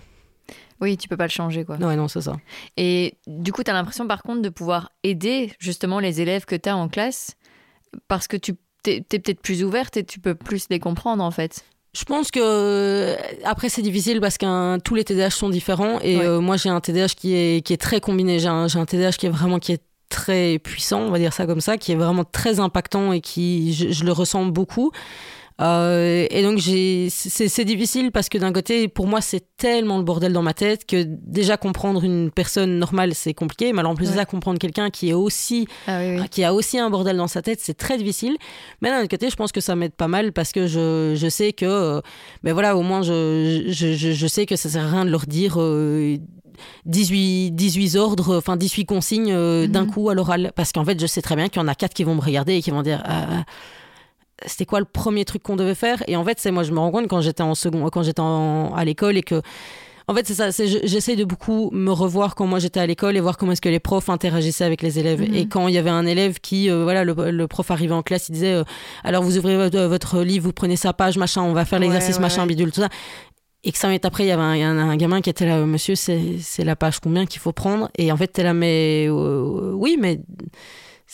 [0.82, 1.78] Oui, tu peux pas le changer, quoi.
[1.78, 2.36] Non, non, c'est ça.
[2.76, 6.56] Et du coup, tu as l'impression, par contre, de pouvoir aider justement les élèves que
[6.56, 7.36] tu as en classe
[8.08, 8.56] parce que tu
[8.88, 11.66] es, peut-être plus ouverte et tu peux plus les comprendre, en fait.
[11.96, 13.16] Je pense que euh,
[13.46, 16.82] après c'est difficile parce que tous les TDAH sont différents et euh, moi j'ai un
[16.82, 18.38] TDAH qui est qui est très combiné.
[18.40, 21.46] J'ai un, un TDAH qui est vraiment qui est très puissant, on va dire ça
[21.46, 24.92] comme ça, qui est vraiment très impactant et qui je le ressens beaucoup.
[25.62, 30.34] Euh, et donc c'est difficile parce que d'un côté, pour moi, c'est tellement le bordel
[30.34, 33.72] dans ma tête que déjà comprendre une personne normale, c'est compliqué.
[33.72, 36.78] Mais alors en plus de ça, comprendre quelqu'un qui est aussi, ah qui a aussi
[36.78, 38.36] un bordel dans sa tête, c'est très difficile.
[38.82, 41.30] Mais d'un autre côté, je pense que ça m'aide pas mal parce que je, je
[41.30, 42.02] sais que, euh,
[42.44, 45.26] ben voilà, au moins je, je, je, sais que ça sert à rien de leur
[45.26, 45.58] dire.
[46.86, 49.92] 18, 18 ordres, enfin 18 consignes euh, d'un mhm.
[49.92, 50.52] coup à l'oral.
[50.56, 52.22] Parce qu'en fait, je sais très bien qu'il y en a quatre qui vont me
[52.22, 53.44] regarder et qui vont dire ah,
[54.48, 56.80] c'était quoi le premier truc qu'on devait faire Et en fait, c'est moi, je me
[56.80, 59.42] rends compte quand j'étais en second, quand j'étais à l'école et que.
[60.08, 60.52] En fait, c'est ça,
[60.84, 63.70] j'essaie de beaucoup me revoir quand moi j'étais à l'école et voir comment est-ce que
[63.70, 65.22] les profs interagissaient avec les élèves.
[65.22, 65.34] Mhm.
[65.34, 68.30] Et quand il y avait un élève qui, euh, voilà, le, prof arrivait en classe,
[68.30, 68.64] il disait, euh,
[69.04, 72.46] alors vous ouvrez votre, livre, vous prenez sa page, machin, on va faire l'exercice, machin,
[72.46, 72.90] bidule, tout ça
[73.66, 76.64] et que ça minutes après, il y avait un, gamin qui était là, monsieur, c'est
[76.64, 77.90] la page combien qu'il faut prendre?
[77.98, 80.22] Et en fait, t'es là, mais euh, oui, mais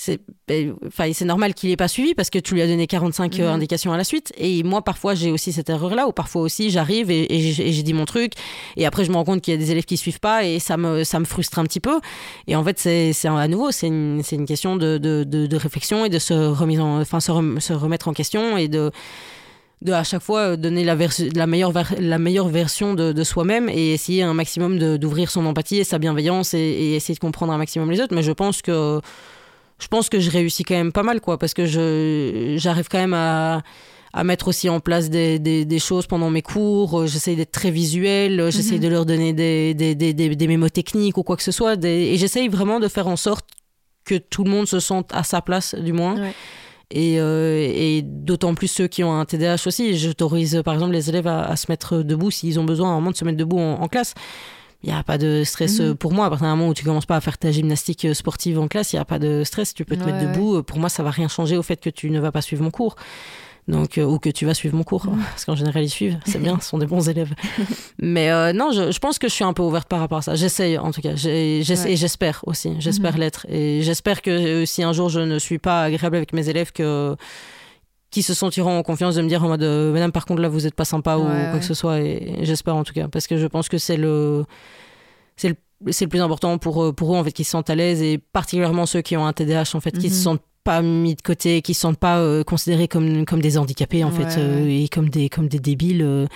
[0.01, 2.87] c'est ben, enfin c'est normal qu'il n'ait pas suivi parce que tu lui as donné
[2.87, 3.53] 45 euh, mhm.
[3.53, 6.71] indications à la suite et moi parfois j'ai aussi cette erreur là ou parfois aussi
[6.71, 8.33] j'arrive et, j'ai dit mon truc
[8.77, 10.57] et après je me rends compte qu'il y a des élèves qui suivent pas et
[10.57, 11.99] ça me ça me frustre un petit peu
[12.47, 16.09] et en fait c'est à nouveau c'est une, une, question de, de, de, réflexion et
[16.09, 18.91] de se remise enfin se, se remettre en question et de
[19.83, 20.95] de à chaque fois donner la,
[21.35, 25.83] la, meilleure, la meilleure version de, soi-même et essayer un maximum d'ouvrir son empathie et
[25.83, 28.13] sa bienveillance et, essayer de comprendre un maximum les autres.
[28.13, 29.01] Mais je pense que
[29.81, 31.65] je pense que je réussis quand même pas mal, quoi, parce que
[32.57, 33.61] j'arrive quand même à,
[34.13, 37.07] à, mettre aussi en place des, des, choses pendant mes cours.
[37.07, 38.83] J'essaye d'être très visuel, j'essaye mhm.
[38.83, 41.83] de leur donner des, des, des, mémos techniques ou quoi que ce soit.
[41.83, 43.45] et j'essaye vraiment de faire en sorte
[44.05, 46.15] que tout le monde se sente à sa place, du moins.
[46.95, 49.97] Euh, et, d'autant plus ceux qui ont un TDAH aussi.
[49.97, 53.11] J'autorise par exemple les élèves à, se mettre debout s'ils ont besoin à un moment
[53.11, 54.13] de se mettre debout en, classe.
[54.83, 55.95] Il n'y a pas de stress mhm.
[55.95, 56.25] pour moi.
[56.25, 58.93] À partir du moment où tu commences pas à faire ta gymnastique sportive en classe,
[58.93, 59.73] il n'y a pas de stress.
[59.73, 60.63] Tu peux te mettre debout.
[60.63, 62.71] Pour moi, ça va rien changer au fait que tu ne vas pas suivre mon
[62.71, 62.95] cours
[63.67, 66.41] donc euh, ou que tu vas suivre mon cours, parce qu'en général ils suivent, c'est
[66.41, 67.33] bien, ce sont des bons élèves.
[67.99, 70.35] Mais euh, non, je, pense que je suis un peu ouverte par rapport à ça.
[70.35, 73.19] J'essaye en tout cas, et j'espère aussi, j'espère mhm.
[73.19, 76.49] l'être, et j'espère que euh, si un jour je ne suis pas agréable avec mes
[76.49, 77.15] élèves, que
[78.11, 80.67] qui se sentiront en confiance de me dire en mode Madame, par contre là vous
[80.67, 83.37] êtes pas sympa ou quoi que ce soit, et, j'espère en tout cas, parce que
[83.37, 84.45] je pense que c'est le
[85.37, 85.55] c'est le
[85.89, 88.19] c'est le plus important pour, pour eux en fait qu'ils se sentent à l'aise et
[88.19, 90.21] particulièrement ceux qui ont un TDAH en fait qui se mhm.
[90.21, 94.03] sentent pas mis de côté, qui ne sont pas euh, considérés comme, comme des handicapés
[94.03, 96.03] en fait, euh, et comme des, comme des débiles.
[96.03, 96.27] Euh,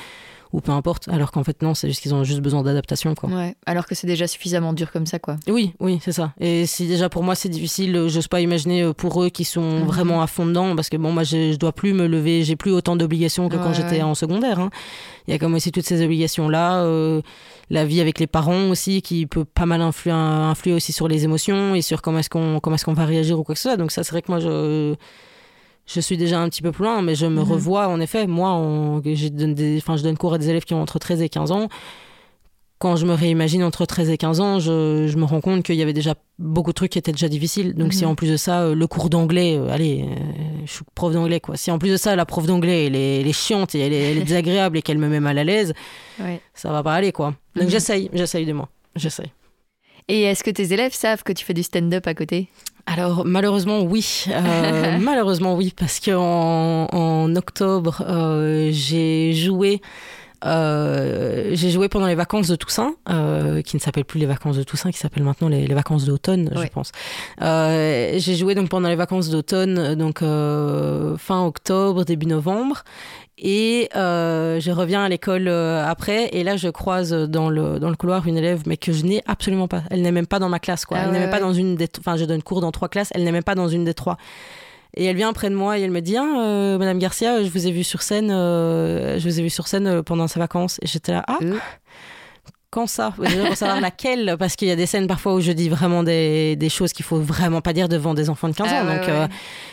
[0.56, 3.30] ou peu importe, alors qu'en fait non, c'est juste qu'ils ont juste besoin d'adaptation quoi.
[3.30, 5.38] Ouais, alors que c'est déjà suffisamment dur comme ça quoi.
[5.47, 6.34] Oui, oui, c'est ça.
[6.39, 9.84] Et si déjà pour moi c'est difficile, j'ose pas imaginer pour eux qui sont mhm.
[9.84, 12.56] vraiment à fond dedans, parce que bon moi je, je dois plus me lever, j'ai
[12.56, 14.60] plus autant d'obligations que quand j'étais en secondaire.
[14.60, 14.70] Hein.
[15.28, 16.84] Il y a comme aussi toutes ces obligations là
[17.70, 21.24] la vie avec les parents aussi qui peut pas mal influer, influer aussi sur les
[21.24, 23.70] émotions et sur comment est-ce qu'on comment est-ce qu'on va réagir ou quoi que ce
[23.70, 23.78] soit.
[23.78, 24.95] Donc ça c'est vrai que moi je
[25.86, 27.52] je suis déjà un petit peu plus loin, mais je me mhm.
[27.52, 28.28] revois en effet.
[28.28, 31.30] Moi, je donne, des, je donne cours à des élèves qui ont entre 13 et
[31.30, 31.70] 15 ans.
[32.78, 35.76] Quand je me réimagine entre 13 et 15 ans, je, je me rends compte qu'il
[35.76, 37.74] y avait déjà beaucoup de trucs qui étaient déjà difficiles.
[37.74, 38.12] Donc, si mhm.
[38.12, 40.16] en plus de ça, euh, le cours d'anglais, euh, allez, euh,
[40.66, 41.56] je suis prof d'anglais, quoi.
[41.56, 44.78] Si en plus de ça, la prof d'anglais, elle, est, chiante et elle est, désagréable
[44.78, 45.74] et qu'elle me met mal à l'aise,
[46.54, 47.36] ça va pas aller, quoi.
[47.56, 47.70] Donc, mhm.
[47.70, 48.70] j'essaye, j'essaye de moi.
[48.96, 49.32] J'essaye.
[50.08, 52.47] Et est-ce que tes élèves savent que tu fais du stand-up à côté?
[52.86, 59.82] Alors malheureusement oui, euh, malheureusement oui, parce qu'en en, octobre euh, j'ai joué.
[60.46, 62.96] Euh, j'ai joué pendant les vacances de Toussaint,
[63.66, 66.68] qui ne s'appellent plus les vacances de Toussaint, qui s'appellent maintenant les, vacances d'automne, je
[66.68, 66.91] pense.
[67.39, 72.84] j'ai joué donc pendant les vacances d'automne, donc fin octobre, début novembre,
[73.38, 77.89] et euh, je reviens à l'école euh, après, et là je croise dans le, dans
[77.89, 79.84] le couloir une élève, mais que je n'ai absolument pas.
[79.89, 80.98] Elle n'est même pas dans ma classe, quoi.
[81.00, 81.89] Ah elle n'est même pas dans une des.
[82.00, 84.18] Enfin, je donne cours dans trois classes, elle n'est même pas dans une des trois.
[84.96, 87.50] Et elle vient près de moi et elle me dit ah, euh, Madame Garcia, je
[87.50, 90.80] vous ai vu sur scène, je vous ai vu sur scène pendant ses vacances.
[90.82, 91.38] Et j'étais là Ah
[92.72, 93.14] quand ça?
[93.18, 96.58] Veux savoir laquelle, parce qu'il y a des scènes parfois où je dis vraiment des,
[96.58, 98.86] des choses qu'il faut vraiment pas dire devant des enfants de 15 ah ans.
[98.86, 99.30] donc,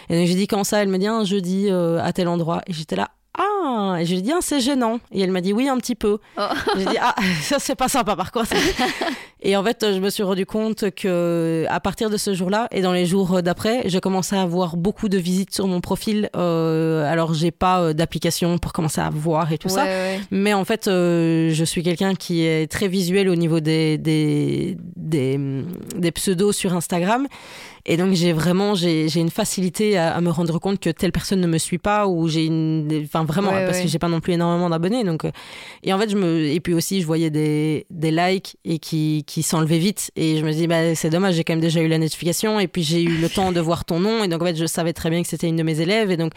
[0.09, 0.83] et donc j'ai dit quand ça?
[0.83, 2.63] Elle me dit un jeudi à tel endroit.
[2.69, 3.09] Et j'étais là
[3.65, 4.99] ah Et je lui ai dit, ah, c'est gênant.
[5.13, 6.19] Et elle m'a dit, oui, un petit peu.
[6.39, 6.43] Oh.
[6.77, 8.51] J'ai dit, ah, ça, c'est pas sympa par contre.
[9.43, 12.81] et en fait, je me suis rendu compte que à partir de ce jour-là et
[12.81, 16.31] dans les jours d'après, j'ai commencé à avoir beaucoup de visites sur mon profil.
[16.37, 19.87] Euh, alors, j'ai pas euh, d'application pour commencer à voir et tout ça.
[20.31, 24.77] Mais en fait, euh, je suis quelqu'un qui est très visuel au niveau des, des,
[24.97, 25.39] des,
[25.97, 27.27] des pseudos sur Instagram.
[27.85, 31.47] Et donc j'ai vraiment j'ai une facilité à, me rendre compte que telle personne ne
[31.47, 34.71] me suit pas ou j'ai une enfin vraiment parce que j'ai pas non plus énormément
[34.71, 35.03] d'abonnés.
[35.03, 35.31] Donc euh,
[35.83, 39.25] et en fait je me et puis aussi je voyais des, des likes et qui
[39.27, 40.13] qui s'enlevaient vite.
[40.15, 42.69] Et je me dis bah c'est dommage j'ai quand même déjà eu la notification et
[42.69, 44.23] puis j'ai eu le temps de voir ton nom.
[44.23, 46.11] Et donc en fait je savais très bien que c'était une de mes élèves.
[46.13, 46.33] Et donc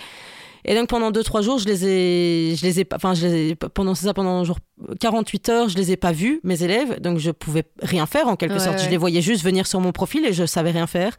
[0.68, 3.56] Et donc pendant 2-3 jours, je les ai, je les ai, enfin, je les ai,
[3.56, 4.58] pendant ça, pendant genre
[5.00, 8.36] 48 heures, je les ai pas vus, mes élèves, donc je pouvais rien faire en
[8.36, 8.80] quelque sorte.
[8.80, 11.16] Je les voyais juste venir sur mon profil et je savais rien faire.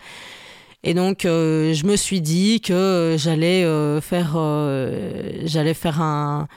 [0.82, 6.48] Et donc, euh, je me suis dit que j'allais euh, faire, euh, j'allais faire un,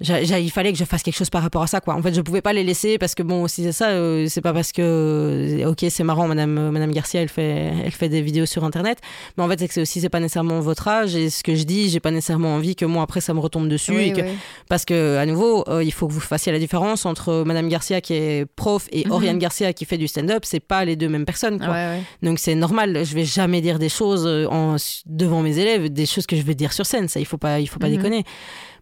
[0.00, 2.22] il fallait que je fasse quelque chose par rapport à ça quoi en fait je
[2.22, 4.80] pouvais pas les laisser parce que bon si c'est ça euh, c'est pas parce que
[4.82, 8.64] euh, ok c'est marrant madame euh, madame Garcia elle fait elle fait des vidéos sur
[8.64, 8.98] internet
[9.36, 11.54] mais en fait c'est que c'est aussi c'est pas nécessairement votre âge et ce que
[11.54, 14.22] je dis j'ai pas nécessairement envie que moi après ça me retombe dessus et que,
[14.70, 18.14] parce que à nouveau il faut que vous fassiez la différence entre madame Garcia qui
[18.14, 19.12] est prof et mhm.
[19.12, 21.76] Oriane Garcia qui fait du stand-up c'est pas les deux mêmes personnes quoi.
[22.22, 26.26] donc c'est normal je vais jamais dire des choses en, devant mes élèves des choses
[26.26, 27.96] que je vais dire sur scène ça il faut pas il faut pas mhm.
[27.96, 28.24] déconner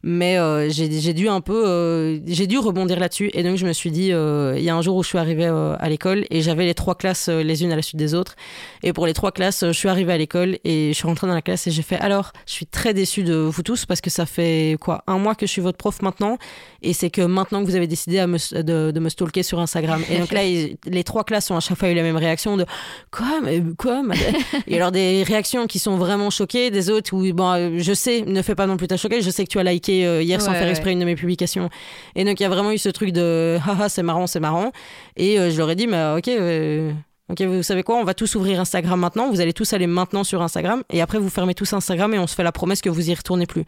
[0.03, 3.31] mais euh, j'ai dû un peu, euh, j'ai dû rebondir là-dessus.
[3.35, 5.19] Et donc je me suis dit, euh, il y a un jour où je suis
[5.19, 8.37] arrivée à l'école et j'avais les trois classes les unes à la suite des autres.
[8.83, 11.35] Et pour les trois classes, je suis arrivée à l'école et je suis rentrée dans
[11.35, 14.11] la classe et j'ai fait, alors, je suis très déçue de vous tous parce que
[14.11, 16.39] ça fait quoi, un mois que je suis votre prof maintenant.
[16.83, 19.59] Et c'est que maintenant que vous avez décidé à me, de, de, me stalker sur
[19.59, 20.03] Instagram.
[20.11, 20.43] Et donc là,
[20.87, 22.67] les trois classes ont à chaque fois eu la même réaction de
[23.11, 24.03] quoi, mais quoi
[24.69, 28.43] Et alors des réactions qui sont vraiment choquées, des autres où, bon, je sais, ne
[28.43, 30.53] fais pas non plus ta choquée, je sais que tu as liké euh, hier sans
[30.53, 31.69] faire exprès une de mes publications.
[32.15, 34.73] Et donc il y a vraiment eu ce truc de haha c'est marrant c'est marrant.
[35.17, 36.29] Et euh, je leur ai dit mais ok.
[36.29, 36.93] Euh,
[37.31, 39.31] ok, vous savez quoi On va tous ouvrir Instagram maintenant.
[39.31, 40.83] Vous allez tous aller maintenant sur Instagram.
[40.91, 43.15] Et après, vous fermez tous Instagram et on se fait la promesse que vous y
[43.15, 43.65] retournez plus.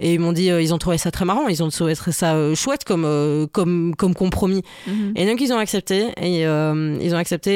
[0.00, 2.82] Et ils m'ont dit, ils ont trouvé ça très marrant, ils ont trouvé ça chouette
[2.82, 4.62] comme, comme, comme compromis.
[4.88, 5.12] Mhm.
[5.14, 7.52] Et donc ils ont accepté, et ils ont accepté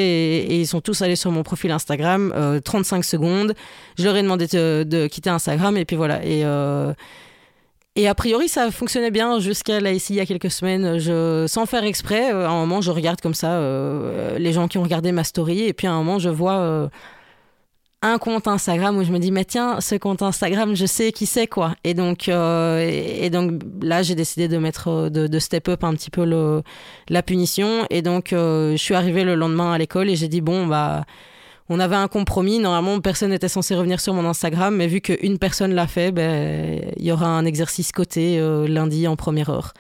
[0.53, 2.33] et, ils sont tous allés sur mon profil Instagram,
[2.65, 3.55] 35 secondes.
[3.99, 6.25] Je leur ai demandé de, de, quitter Instagram et puis voilà.
[6.25, 6.45] Et,
[7.99, 11.01] et a priori, ça fonctionnait bien jusqu'à là, ici, il y a quelques semaines.
[11.49, 14.79] Sans faire exprès, euh, à un moment, je regarde comme ça euh, les gens qui
[14.79, 15.63] ont regardé ma story.
[15.63, 16.89] Et puis à un moment, je vois euh,
[18.03, 21.27] un compte Instagram où je me dis, mais tiens, ce compte Instagram, je sais qui
[21.27, 21.75] c'est, quoi.
[21.83, 26.63] Et donc, et, donc là, j'ai décidé de mettre, de, step up un petit peu
[27.09, 27.85] la punition.
[27.91, 31.05] Et donc, je suis arrivée le lendemain à l'école et j'ai dit, bon, bah
[31.69, 32.59] on avait un compromis.
[32.59, 36.81] Normalement, personne n'était censé revenir sur mon Instagram, mais vu qu'une personne l'a fait, ben,
[36.97, 39.75] il y aura un exercice côté euh, lundi en première heure.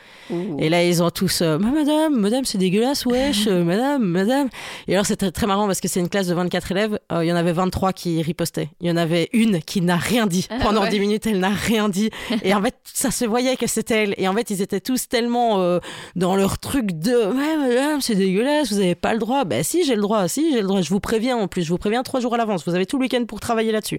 [0.59, 4.49] Et là, ils ont tous euh, Madame, madame, c'est dégueulasse, wesh, euh, madame, madame.
[4.87, 6.99] Et alors, c'était très marrant parce que c'est une classe de 24 élèves.
[7.11, 8.69] Il y en avait 23 qui ripostaient.
[8.81, 10.47] Il y en avait une qui n'a rien dit.
[10.51, 12.11] Ah Pendant 10 minutes, elle n'a rien dit.
[12.43, 14.15] Et en fait, ça se voyait que c'était elle.
[14.19, 15.79] Et en fait, ils étaient tous tellement
[16.17, 19.45] dans leur truc de Ouais, madame, c'est dégueulasse, vous n'avez pas le droit.
[19.45, 20.81] Ben, si, j'ai le droit, si, j'ai le droit.
[20.81, 22.65] Je vous préviens en plus, je vous préviens trois jours à l'avance.
[22.67, 23.99] Vous avez tout le week-end pour travailler là-dessus.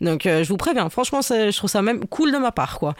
[0.00, 0.88] Donc, je vous préviens.
[0.88, 2.94] Franchement, je trouve ça même cool de ma part, quoi.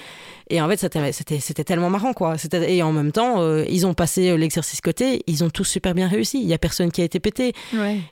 [0.49, 0.79] Et en fait,
[1.11, 2.37] c'était tellement marrant, quoi.
[2.69, 5.93] Et en même temps, euh, ils ont passé euh, l'exercice côté, ils ont tous super
[5.93, 6.41] bien réussi.
[6.41, 7.53] Il y a personne qui a été pété.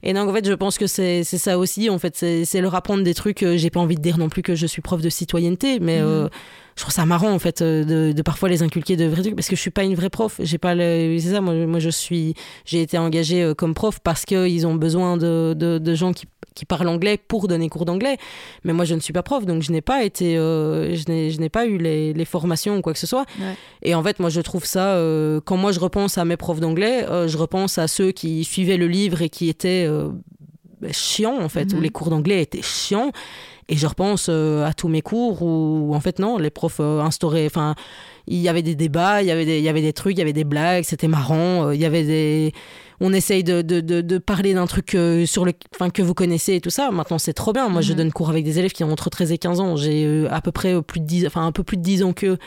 [0.02, 1.88] Et donc, en fait, je pense que c'est ça aussi.
[1.90, 3.44] En fait, c'est leur apprendre des trucs.
[3.54, 5.98] J'ai pas envie de dire non plus que je suis prof de citoyenneté, mais.
[5.98, 6.06] Mhm.
[6.06, 6.28] Euh,
[6.76, 9.46] je trouve ça marrant en fait de, de, parfois les inculquer de vrais trucs parce
[9.46, 12.34] que je suis pas une vraie prof j'ai pas c'est ça moi, moi je suis
[12.64, 16.64] j'ai été engagée comme prof parce qu'ils ont besoin de, de, de gens qui qui
[16.64, 18.16] parle anglais pour donner cours d'anglais.
[18.64, 21.48] Mais moi, je ne suis pas prof, donc je n'ai pas été, euh, je n'ai
[21.48, 23.26] pas eu les, les, formations ou quoi que ce soit.
[23.82, 26.60] Et en fait, moi, je trouve ça, euh, quand moi je repense à mes profs
[26.60, 29.88] d'anglais, euh, je repense à ceux qui suivaient le livre et qui étaient
[30.80, 31.82] bah, chiants, en fait, où mhm.
[31.82, 33.10] les cours d'anglais étaient chiants.
[33.68, 37.74] Et je repense à tous mes cours où, en fait, non, les profs instauraient, enfin,
[38.26, 40.18] il y avait des débats, il y avait des, il y avait des trucs, il
[40.18, 42.52] y avait des blagues, c'était marrant, il y avait des
[43.00, 46.54] on essaye de, de, de, parler d'un truc euh, sur le, enfin, que vous connaissez
[46.54, 46.90] et tout ça.
[46.90, 47.68] Maintenant, c'est trop bien.
[47.68, 47.98] Moi, je mhm.
[47.98, 49.76] donne cours avec des élèves qui ont entre 13 et 15 ans.
[49.76, 52.12] J'ai euh, à peu près plus de 10, enfin, un peu plus de 10 ans
[52.12, 52.38] que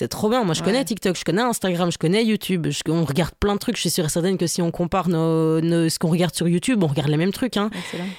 [0.00, 0.44] c'est trop bien.
[0.44, 2.66] Moi, je connais TikTok, je connais Instagram, je connais YouTube.
[2.88, 3.76] on regarde plein de trucs.
[3.76, 6.82] Je suis sûre et certaine que si on compare nos, ce qu'on regarde sur YouTube,
[6.82, 7.58] on regarde les mêmes trucs.
[7.58, 7.68] Hein.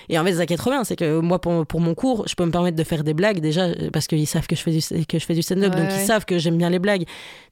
[0.08, 2.28] Et en fait, ça qui est trop bien, c'est que moi, pour, pour, mon cours,
[2.28, 4.70] je peux me permettre de faire des blagues déjà parce qu'ils savent que je fais
[4.70, 5.76] du, que je fais du stand-up.
[5.76, 7.06] donc, ils savent que j'aime bien les blagues.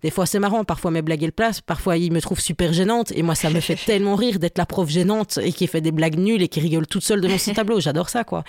[0.03, 0.63] Des fois, c'est marrant.
[0.63, 1.61] Parfois, mes blagues, elles placent.
[1.61, 3.11] Parfois, ils me trouvent super gênante.
[3.15, 5.91] Et moi, ça me fait tellement rire d'être la prof gênante et qui fait des
[5.91, 7.79] blagues nulles et qui rigole toute seule devant son tableau.
[7.79, 8.43] J'adore ça, quoi.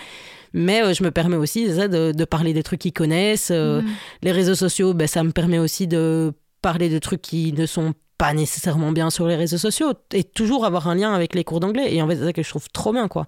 [0.53, 3.51] Mais euh, je me permets aussi de, de, parler des trucs qu'ils connaissent.
[3.51, 3.87] Euh, mm.
[4.23, 7.93] Les réseaux sociaux, ben, ça me permet aussi de parler de trucs qui ne sont
[8.17, 11.59] pas nécessairement bien sur les réseaux sociaux et toujours avoir un lien avec les cours
[11.59, 11.93] d'anglais.
[11.93, 13.25] Et en fait, c'est ça que je trouve trop bien, quoi.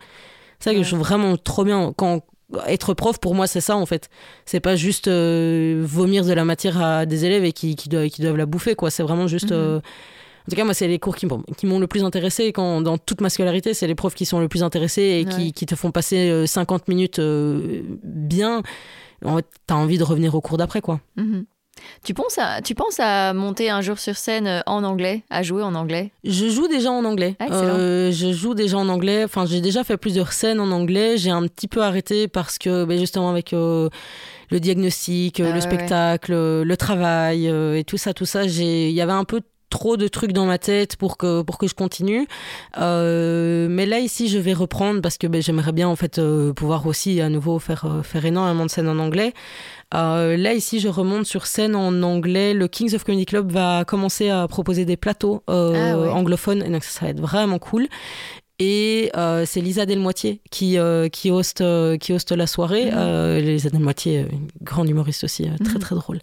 [0.60, 1.94] C'est ça que je trouve vraiment trop bien.
[1.96, 2.22] Quand
[2.68, 4.10] être prof, pour moi, c'est ça, en fait.
[4.46, 8.10] C'est pas juste euh, vomir de la matière à des élèves et qui, qui, doivent,
[8.10, 8.92] qui doivent la bouffer, quoi.
[8.92, 9.52] C'est vraiment juste.
[9.52, 9.82] Mm-hmm.
[10.46, 12.52] En tout cas, moi, c'est les cours qui, m'ont le plus intéressé.
[12.52, 15.54] Quand, dans toute ma scolarité, c'est les profs qui sont le plus intéressés et qui,
[15.54, 17.22] qui, te font passer 50 minutes
[18.04, 18.62] bien.
[19.24, 21.00] En fait, t'as envie de revenir au cours d'après, quoi.
[21.18, 21.46] Mm-hmm.
[22.04, 25.42] Tu penses, à, tu penses à monter un jour sur scène euh, en anglais, à
[25.42, 26.12] jouer en anglais?
[26.24, 27.36] Je joue déjà en anglais.
[27.40, 29.24] Ah, euh, je joue déjà en anglais.
[29.24, 31.18] Enfin, j'ai déjà fait plusieurs scènes en anglais.
[31.18, 33.90] J'ai un petit peu arrêté parce que, ben, justement, avec euh,
[34.52, 39.24] le diagnostic, le spectacle, le travail et tout ça, tout ça, il y avait un
[39.24, 39.42] peu
[39.74, 42.28] trop de trucs dans ma tête pour que pour que je continue.
[42.78, 46.22] mais là ici, je vais reprendre parce que ben, j'aimerais bien en fait
[46.56, 49.34] pouvoir aussi à nouveau faire faire énormément de scènes en anglais.
[49.94, 52.54] Euh, là, ici, je remonte sur scène en anglais.
[52.54, 56.84] Le Kings of Comedy Club va commencer à proposer des plateaux euh, ah anglophones, donc
[56.84, 57.88] ça va être vraiment cool.
[58.66, 62.86] Et euh, c'est Lisa Delmoitier qui, euh, qui, hoste, euh, qui hoste la soirée.
[62.92, 63.40] Mhm.
[63.40, 65.80] Lisa Delmoitier, une grande humoriste aussi, très mhm.
[65.80, 66.20] très drôle.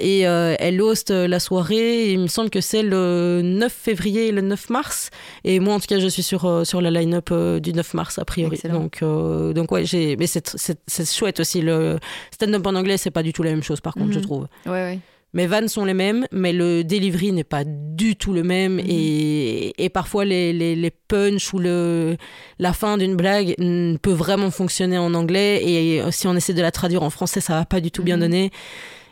[0.00, 2.12] et elle hoste la soirée.
[2.12, 5.10] il me semble que c'est le 9 février et le 9 mars.
[5.42, 8.24] Et moi, en tout cas, je suis sur, sur la line-up du 9 mars, a
[8.24, 8.60] priori.
[8.70, 10.16] Donc, donc ouais, j'ai...
[10.16, 11.62] mais c'est chouette aussi.
[11.62, 11.98] Le
[12.30, 14.24] stand-up en anglais, c'est pas du tout la même chose, par contre, je mhm.
[14.24, 14.46] trouve.
[14.66, 14.98] Ouais, ouais.
[15.32, 18.74] Mes vannes sont les mêmes, mais le delivery n'est pas du tout le même.
[18.74, 18.84] Mhm.
[18.88, 22.16] et, et, parfois, les, les, les punchs ou le,
[22.58, 23.54] la fin d'une blague
[24.02, 25.62] peut vraiment fonctionner en anglais.
[25.64, 28.16] Et si on essaie de la traduire en français, ça va pas du tout bien
[28.16, 28.22] mhm.
[28.22, 28.50] donner.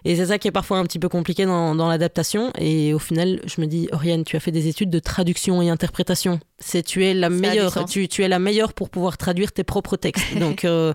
[0.04, 2.52] Et c'est ça qui est parfois un petit peu compliqué dans, dans l'adaptation.
[2.58, 5.68] Et au final, je me dis, Oriane, tu as fait des études de traduction et
[5.68, 6.40] interprétation.
[6.58, 7.84] C'est tu es la meilleure.
[7.86, 10.34] Tu, tu, es la meilleure pour pouvoir traduire tes propres textes.
[10.38, 10.92] Donc euh,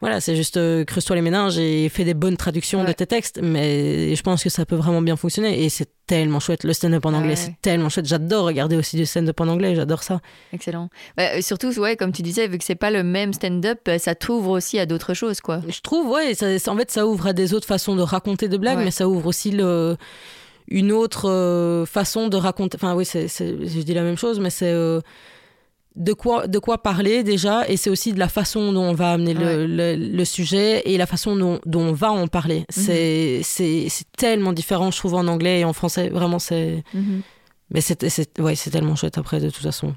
[0.00, 3.38] voilà, c'est juste euh, creuse-toi les méninges et fais des bonnes traductions de tes textes.
[3.42, 5.62] Mais je pense que ça peut vraiment bien fonctionner.
[5.62, 6.64] Et c'est tellement chouette.
[6.64, 8.06] Le stand-up en anglais, c'est tellement chouette.
[8.06, 9.74] J'adore regarder aussi du stand-up en anglais.
[9.74, 10.20] J'adore ça.
[10.54, 10.88] Excellent.
[11.18, 14.14] Euh, surtout, ouais, comme tu disais, vu que c'est pas le même stand-up, euh, ça
[14.14, 15.60] t'ouvre aussi à d'autres choses, quoi.
[15.68, 16.32] Je trouve, ouais.
[16.34, 19.06] Ça, en fait, ça ouvre à des autres façons de raconter des blagues, mais ça
[19.06, 19.96] ouvre aussi le
[20.68, 22.78] une autre façon de raconter.
[22.80, 24.72] Enfin, oui, c'est, je dis la même chose, mais c'est
[25.96, 29.12] de quoi, de quoi parler déjà, et c'est aussi de la façon dont on va
[29.12, 32.64] amener le, sujet et la façon dont, dont on va en parler.
[32.76, 33.42] Mhm.
[33.42, 36.08] C'est tellement différent, je trouve, en anglais et en français.
[36.08, 36.84] Vraiment, c'est.
[36.94, 37.22] Mhm.
[37.72, 39.94] Mais c'est ouais, tellement chouette après, de toute façon.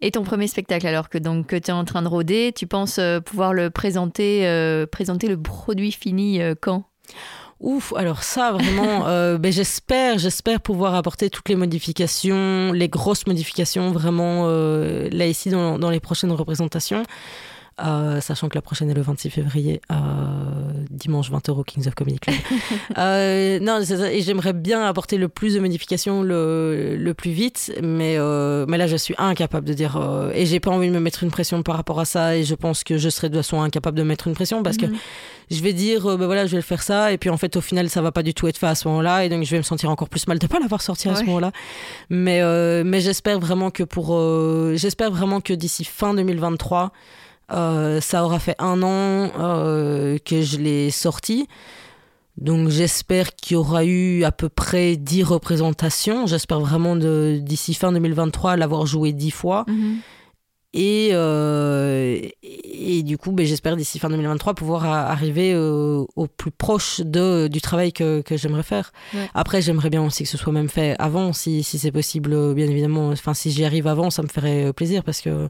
[0.00, 2.66] Et ton premier spectacle, alors que, donc, que tu es en train de rôder, tu
[2.66, 6.84] penses euh, pouvoir le présenter, euh, présenter le produit fini euh, quand?
[7.62, 13.26] Ouf, alors ça vraiment, euh, ben j'espère, j'espère pouvoir apporter toutes les modifications, les grosses
[13.26, 17.04] modifications vraiment euh, là ici dans, dans les prochaines représentations.
[17.80, 19.94] Euh, sachant que la prochaine est le 26 février, euh,
[20.90, 22.36] dimanche 20 euros Kings of Comedy Club.
[22.98, 28.16] euh, non, et j'aimerais bien apporter le plus de modifications le, le plus vite, mais,
[28.18, 29.98] euh, mais là je suis incapable de dire,
[30.34, 32.54] et j'ai pas envie de me mettre une pression par rapport à ça, et je
[32.54, 34.96] pense que je serai de toute façon incapable de mettre une pression parce que mhm.
[35.50, 37.62] je vais dire, ben voilà, je vais le faire ça, et puis en fait au
[37.62, 39.58] final ça va pas du tout être fait à ce moment-là, et donc je vais
[39.58, 41.52] me sentir encore plus mal de pas l'avoir sorti à ce moment-là.
[42.10, 42.42] Mais,
[42.84, 44.14] mais j'espère vraiment que pour,
[44.76, 46.92] j'espère vraiment que d'ici fin 2023,
[47.52, 51.48] euh, ça aura fait un an euh, que je l'ai sorti.
[52.38, 56.26] Donc j'espère qu'il y aura eu à peu près 10 représentations.
[56.26, 59.64] J'espère vraiment d'ici fin 2023 l'avoir joué 10 fois.
[59.68, 59.98] Mhm.
[60.74, 66.50] Et, euh, et du coup, ben, j'espère d'ici fin 2023 pouvoir arriver euh, au plus
[66.50, 68.92] proche de, du travail que, que j'aimerais faire.
[69.34, 72.66] Après, j'aimerais bien aussi que ce soit même fait avant, si, si c'est possible, bien
[72.66, 73.08] évidemment.
[73.08, 75.48] Enfin, si j'y arrive avant, ça me ferait plaisir parce que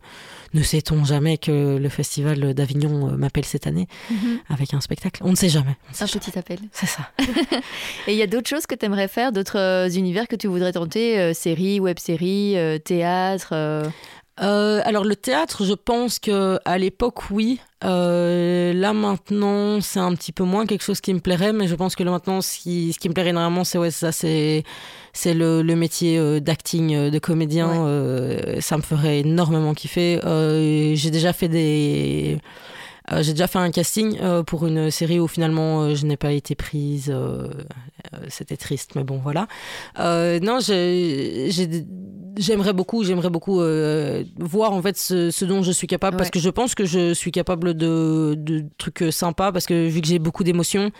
[0.55, 4.41] ne sait-on jamais que le festival d'Avignon euh, m'appelle cette année mhm.
[4.49, 5.77] avec un spectacle On ne sait jamais.
[6.01, 6.59] un petit appel.
[6.73, 7.11] C'est ça.
[8.09, 10.73] et il y a d'autres choses que tu aimerais faire, d'autres univers que tu voudrais
[10.73, 13.55] tenter, séries, web-séries, théâtre
[14.41, 17.61] euh, alors le théâtre, je pense que à l'époque oui.
[17.85, 21.75] Euh, là maintenant, c'est un petit peu moins quelque chose qui me plairait, mais je
[21.75, 24.63] pense que là maintenant, ce qui, ce qui me plairait énormément, c'est ouais, ça, c'est
[25.13, 27.69] c'est le, le, métier euh, d'acting, de comédien.
[28.61, 30.21] ça me ferait énormément kiffer.
[30.95, 32.39] J'ai déjà fait des
[33.21, 36.33] j'ai déjà fait un casting euh, pour une série où finalement euh, je n'ai pas
[36.33, 37.15] été prise.
[38.29, 39.47] C'était triste, mais bon, voilà.
[39.99, 40.59] non,
[42.37, 43.61] j'aimerais beaucoup, j'aimerais beaucoup
[44.39, 47.31] voir en fait ce, dont je suis capable parce que je pense que je suis
[47.33, 50.91] capable de, de trucs sympas parce que vu que j'ai beaucoup d'émotions,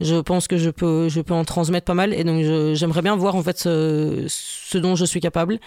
[0.00, 2.42] je pense que je peux, je peux en transmettre pas mal et donc
[2.74, 5.58] j'aimerais bien voir en fait ce, ce dont je suis capable.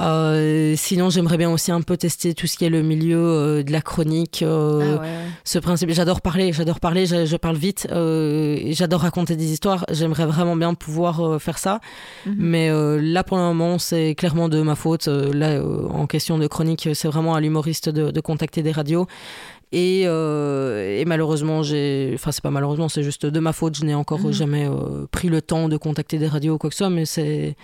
[0.00, 3.62] Euh, sinon, j'aimerais bien aussi un peu tester tout ce qui est le milieu euh,
[3.62, 4.42] de la chronique.
[4.42, 5.06] Euh, ah
[5.44, 9.84] ce principe, j'adore parler, j'adore parler, je, parle vite, j'adore raconter des histoires.
[9.90, 11.80] J'aimerais vraiment bien pouvoir faire ça,
[12.26, 12.34] mhm.
[12.38, 12.70] mais
[13.00, 15.08] là pour le moment, c'est clairement de ma faute.
[15.08, 19.06] là, en question de chronique, c'est vraiment à l'humoriste de, de, contacter des radios.
[19.72, 23.76] Et, et, malheureusement, j'ai, enfin c'est pas malheureusement, c'est juste de ma faute.
[23.76, 24.32] Je n'ai encore mhm.
[24.32, 24.68] jamais
[25.10, 27.56] pris le temps de contacter des radios ou quoi que ce soit, mais c'est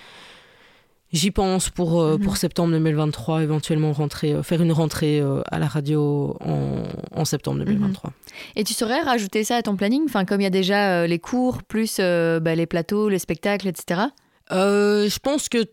[1.11, 2.38] J'y pense pour, euh, pour mhm.
[2.38, 6.82] septembre 2023, éventuellement rentrer, euh, faire une rentrée euh, à la radio en,
[7.12, 8.11] en septembre 2023.
[8.11, 8.14] Mhm.
[8.56, 10.02] Et tu saurais rajouter ça à ton planning?
[10.04, 14.02] Enfin, Comme il y a déjà les cours, plus bah, les plateaux, les spectacles, etc.
[14.50, 15.64] je pense que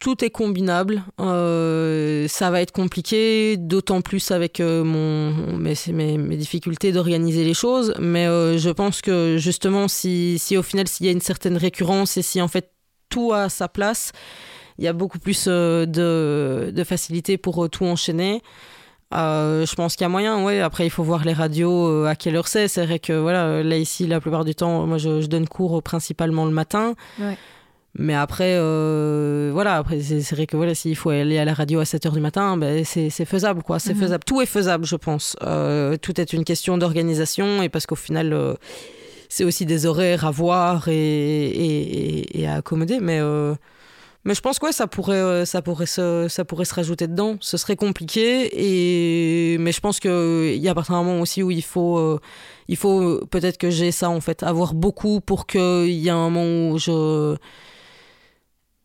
[0.00, 1.02] tout est combinable.
[1.18, 7.94] ça va être compliqué, d'autant plus avec mon, mes, mes, mes difficultés d'organiser les choses.
[7.98, 12.18] Mais je pense que justement, si, si au final, s'il y a une certaine récurrence
[12.18, 12.70] et si en fait
[13.08, 14.12] tout a sa place,
[14.78, 18.42] il y a beaucoup plus euh, de, de, facilité pour euh, tout enchaîner.
[19.14, 20.60] Euh, je pense qu'il y a moyen, ouais.
[20.60, 22.66] Après, il faut voir les radios à quelle heure c'est.
[22.66, 26.46] C'est vrai que voilà, là ici, la plupart du temps, moi, je, donne cours principalement
[26.46, 26.94] le matin.
[27.96, 28.58] Mais après,
[29.52, 32.12] voilà, après c'est vrai que voilà, s'il faut aller à la radio à 7 heures
[32.12, 33.78] du matin, ben, c'est faisable, quoi.
[33.78, 34.00] C'est mhm.
[34.00, 34.24] faisable.
[34.24, 35.36] Tout est faisable, je pense.
[36.02, 38.56] tout est une question d'organisation et parce qu'au final,
[39.28, 42.98] c'est aussi des horaires à voir et, et, et à accommoder.
[42.98, 43.20] Mais
[44.24, 47.36] mais je pense que ça pourrait, euh, ça pourrait se, ça pourrait se rajouter dedans.
[47.40, 51.50] Ce serait compliqué et mais je pense que il y a un moment aussi où
[51.50, 52.18] il faut, euh,
[52.68, 56.30] il faut peut-être que j'ai ça en fait, avoir beaucoup pour qu'il y ait un
[56.30, 57.36] moment où je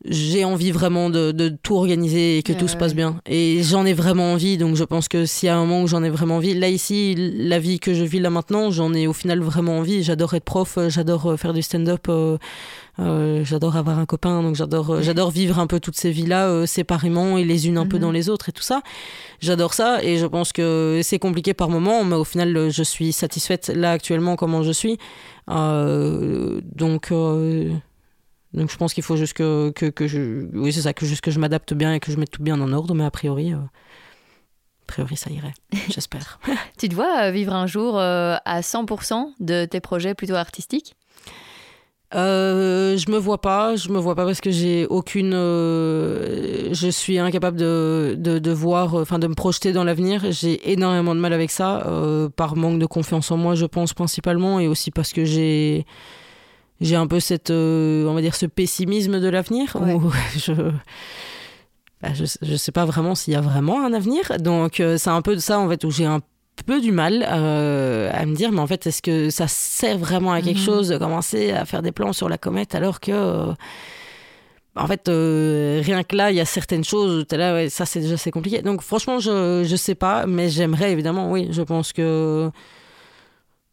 [0.05, 3.19] j'ai envie vraiment de, de, tout organiser et que tout se passe bien.
[3.25, 5.87] Et j'en ai vraiment envie, donc je pense que s'il y a un moment où
[5.87, 9.07] j'en ai vraiment envie, là ici, la vie que je vis là maintenant, j'en ai
[9.07, 10.01] au final vraiment envie.
[10.03, 12.37] J'adore être prof, j'adore faire du stand-up, euh,
[12.99, 16.47] euh, j'adore avoir un copain, donc j'adore euh, j'adore vivre un peu toutes ces vies-là
[16.47, 18.01] euh, séparément et les unes un peu mhm.
[18.01, 18.81] dans les autres et tout ça.
[19.39, 23.13] J'adore ça et je pense que c'est compliqué par moment, mais au final, je suis
[23.13, 24.97] satisfaite là actuellement comment je suis.
[25.47, 27.13] donc
[28.51, 31.21] donc je pense qu'il faut juste que, que, que je, oui c'est ça, que juste
[31.21, 33.53] que je m'adapte bien et que je mette tout bien en ordre, mais a priori,
[33.53, 33.69] a
[34.87, 35.53] priori ça irait,
[35.89, 36.39] j'espère.
[36.77, 40.95] tu te vois vivre un jour à 100% de tes projets plutôt artistiques?
[42.15, 47.19] Euh, je me vois pas, je me vois pas parce que j'ai aucune, je suis
[47.19, 50.31] incapable de, de, de voir, enfin de me projeter dans l'avenir.
[50.31, 51.85] J'ai énormément de mal avec ça,
[52.35, 55.85] par manque de confiance en moi, je pense principalement, et aussi parce que j'ai,
[56.81, 59.75] j'ai un peu cette, euh, on va dire, ce pessimisme de l'avenir.
[60.37, 60.53] je,
[62.01, 64.31] bah, je, je, sais pas vraiment s'il y a vraiment un avenir.
[64.39, 66.21] Donc euh, c'est un peu de ça en fait où j'ai un
[66.63, 70.31] peu du mal euh, à me dire, mais en fait, est-ce que ça sert vraiment
[70.31, 70.65] à quelque mhm.
[70.65, 73.51] chose de commencer à faire des plans sur la comète alors que
[74.75, 78.15] en fait, rien que là, il y a certaines choses, là, ouais, ça c'est déjà
[78.15, 78.61] c'est compliqué.
[78.61, 82.49] Donc franchement, je je sais pas, mais j'aimerais évidemment, oui, je pense que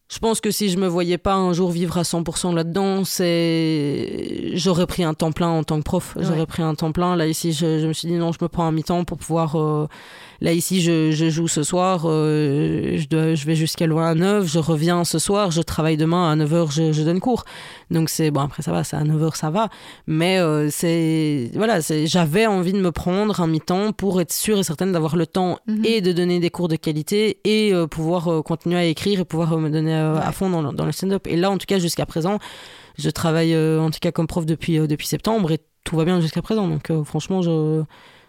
[0.09, 4.53] je pense que si je me voyais pas un jour vivre à 100% là-dedans, c'est
[4.55, 6.17] j'aurais pris un temps plein en tant que prof.
[6.21, 7.17] J'aurais pris un temps plein.
[7.17, 9.57] Là ici, je, je, me suis dit non, je me prends un mi-temps pour pouvoir
[9.57, 9.89] euh,
[10.41, 14.15] Là, ici, je, je joue ce soir, euh, je, dois, je vais jusqu'à loin à
[14.15, 17.45] 9, je reviens ce soir, je travaille demain, à 9h, je, je donne cours.
[17.91, 19.69] Donc, c'est bon, après, ça va, c'est à 9h, ça va.
[20.07, 24.63] Mais euh, c'est, voilà, j'avais envie de me prendre un mi-temps pour être sûre et
[24.63, 25.85] certaine d'avoir le temps mhm.
[25.85, 29.71] et de donner des cours de qualité et pouvoir continuer à écrire et pouvoir me
[29.71, 31.27] donner à fond dans, dans le stand-up.
[31.27, 32.39] Et là, en tout cas, jusqu'à présent,
[32.99, 36.43] je travaille en tout cas comme prof depuis, depuis septembre et tout va bien jusqu'à
[36.43, 36.69] présent.
[36.69, 37.83] Donc, franchement, je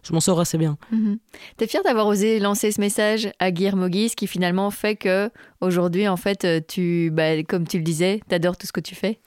[0.03, 0.77] je m'en sors assez bien.
[0.91, 1.17] Mhm.
[1.57, 5.29] Tu es fier d'avoir osé lancer ce message à Guillermo Guise qui finalement fait que
[5.59, 8.95] aujourd'hui, en fait, tu, bah, comme tu le disais, tu adores tout ce que tu
[8.95, 9.19] fais?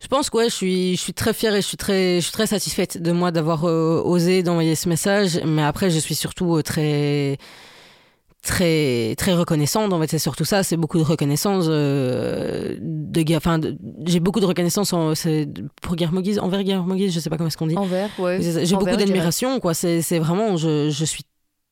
[0.00, 2.20] Je pense que ouais, je suis, je suis très fière et je suis très, je
[2.20, 5.40] suis très satisfaite de moi d'avoir euh, osé d'envoyer ce message.
[5.46, 7.38] Mais après, je suis surtout euh, très,
[8.46, 13.60] très très reconnaissante en fait c'est surtout ça c'est beaucoup de reconnaissance euh, de enfin
[14.04, 15.14] j'ai beaucoup de reconnaissance en,
[15.82, 17.76] pour Guillermo Guise envers Guillermo Guise je sais pas comment est-ce qu'on dit.
[17.76, 18.38] Envers ouais.
[18.40, 21.24] J'ai beaucoup d'admiration quoi c'est c'est vraiment je, je suis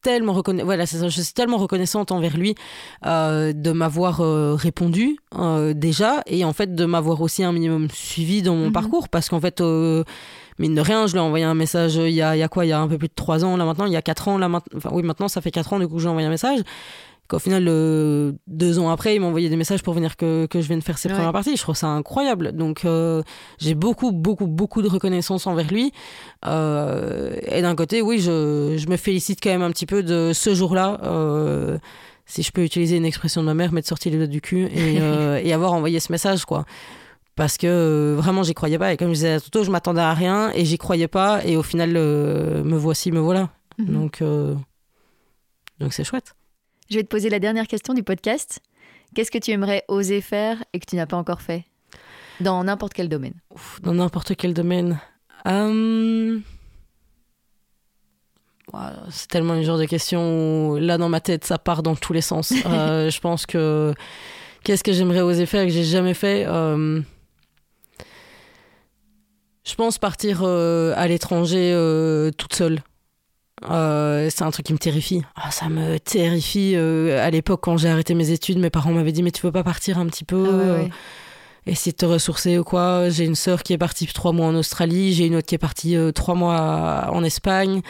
[0.03, 2.55] tellement reconnaissante voilà je suis tellement reconnaissante envers lui
[3.07, 7.89] euh, de m'avoir euh, répondu euh, déjà et en fait de m'avoir aussi un minimum
[7.91, 8.73] suivi dans mon mhm.
[8.73, 9.63] parcours parce qu'en fait
[10.59, 12.43] mine de rien, je lui ai envoyé un message euh, il y a, il y
[12.43, 13.97] a quoi Il y a un peu plus de 3 ans là maintenant, il y
[13.97, 14.77] a 4 ans là maintenant.
[14.77, 16.61] Enfin oui, maintenant ça fait 4 ans du coup que j'ai envoyé un message.
[17.27, 20.61] Qu'au final, euh, deux ans après, il m'a envoyé des messages pour venir que, que
[20.61, 21.57] je vienne faire ses premières parties.
[21.57, 22.53] Je trouve ça incroyable.
[22.53, 23.23] Donc euh,
[23.59, 25.91] j'ai beaucoup, beaucoup, beaucoup de reconnaissance envers lui.
[26.45, 30.33] Euh, et d'un côté, oui, je, je, me félicite quand même un petit peu de
[30.35, 31.01] ce jour-là.
[32.27, 34.67] Si je peux utiliser une expression de ma mère, m'être sorti les doigts du cul
[34.67, 34.97] et,
[35.43, 36.67] et avoir envoyé ce message, quoi
[37.37, 38.93] parce que euh, vraiment j'y croyais pas.
[38.93, 41.45] Et comme je disais tout je m'attendais à rien et j'y croyais pas.
[41.45, 43.51] Et au final euh, me voici me voilà.
[43.79, 43.87] Mhm.
[43.93, 44.55] donc euh,
[45.81, 46.35] donc c'est chouette.
[46.91, 48.61] Je vais te poser la dernière question du podcast.
[49.15, 51.65] Qu'est-ce que tu aimerais oser faire et que tu n'as pas encore fait?
[52.41, 53.35] Dans n'importe quel domaine.
[53.83, 55.01] Dans n'importe quel domaine.
[59.11, 62.13] C'est tellement une genre de question où là dans ma tête ça part dans tous
[62.13, 62.53] les sens.
[62.65, 63.95] Je pense que
[64.65, 66.45] qu'est-ce que j'aimerais oser faire et que j'ai jamais fait?
[69.65, 71.73] Je pense partir à l'étranger
[72.37, 72.81] toute seule.
[73.63, 75.23] c'est un truc qui me terrifie.
[75.37, 76.77] Ah, ça me terrifie.
[76.77, 79.65] à l'époque, quand j'ai arrêté mes études, mes parents m'avaient dit Mais tu veux pas
[79.65, 80.95] partir un petit peu ah
[81.67, 83.09] essayer de te ressourcer ou quoi.
[83.09, 85.59] J'ai une sœur qui est partie trois mois en Australie, j'ai une autre qui est
[85.59, 87.81] partie euh, trois mois en Espagne.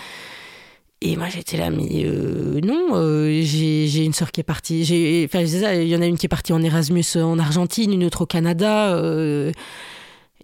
[1.01, 4.83] Et moi j'étais là, mais euh, non, euh, j'ai une sœur qui est partie.
[5.27, 8.23] Enfin, il y en a une qui est partie en Erasmus en Argentine, une autre
[8.23, 8.97] au Canada.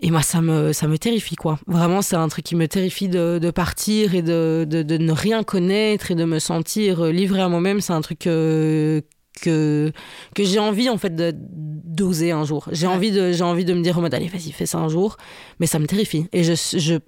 [0.03, 1.59] Et moi, ça me, ça me terrifie, quoi.
[1.67, 5.13] Vraiment, c'est un truc qui me terrifie de, de partir et de, de, de, ne
[5.13, 7.81] rien connaître et de me sentir livrée à moi-même.
[7.81, 9.03] C'est un truc que,
[9.43, 9.93] que
[10.39, 12.69] j'ai envie en fait d'oser un jour.
[12.73, 15.17] J'ai envie de j'ai envie de me dire oh, allez vas-y fais ça un jour,
[15.59, 16.99] mais ça me terrifie et je je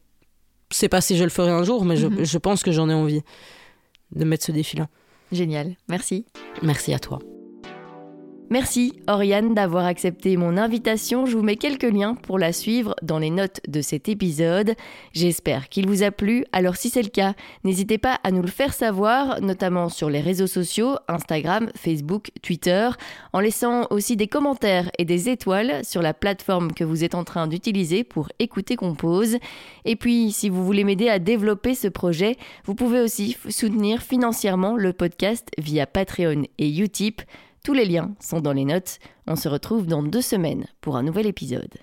[0.70, 2.24] sais pas si je le ferai un jour, mais je, mhm.
[2.24, 3.22] je pense que j'en ai envie
[4.14, 4.88] de mettre ce défi là.
[5.30, 6.26] Génial, merci.
[6.62, 7.18] Merci à toi.
[8.52, 11.24] Merci Oriane d'avoir accepté mon invitation.
[11.24, 14.74] Je vous mets quelques liens pour la suivre dans les notes de cet épisode.
[15.14, 16.44] J'espère qu'il vous a plu.
[16.52, 17.32] Alors si c'est le cas,
[17.64, 22.90] n'hésitez pas à nous le faire savoir, notamment sur les réseaux sociaux, Instagram, Facebook, Twitter,
[23.32, 27.24] en laissant aussi des commentaires et des étoiles sur la plateforme que vous êtes en
[27.24, 29.38] train d'utiliser pour écouter Compose.
[29.86, 32.36] Et puis, si vous voulez m'aider à développer ce projet,
[32.66, 37.22] vous pouvez aussi soutenir financièrement le podcast via Patreon et Utip.
[37.64, 38.98] Tous les liens sont dans les notes.
[39.28, 41.74] On se retrouve dans deux semaines pour un nouvel épisode.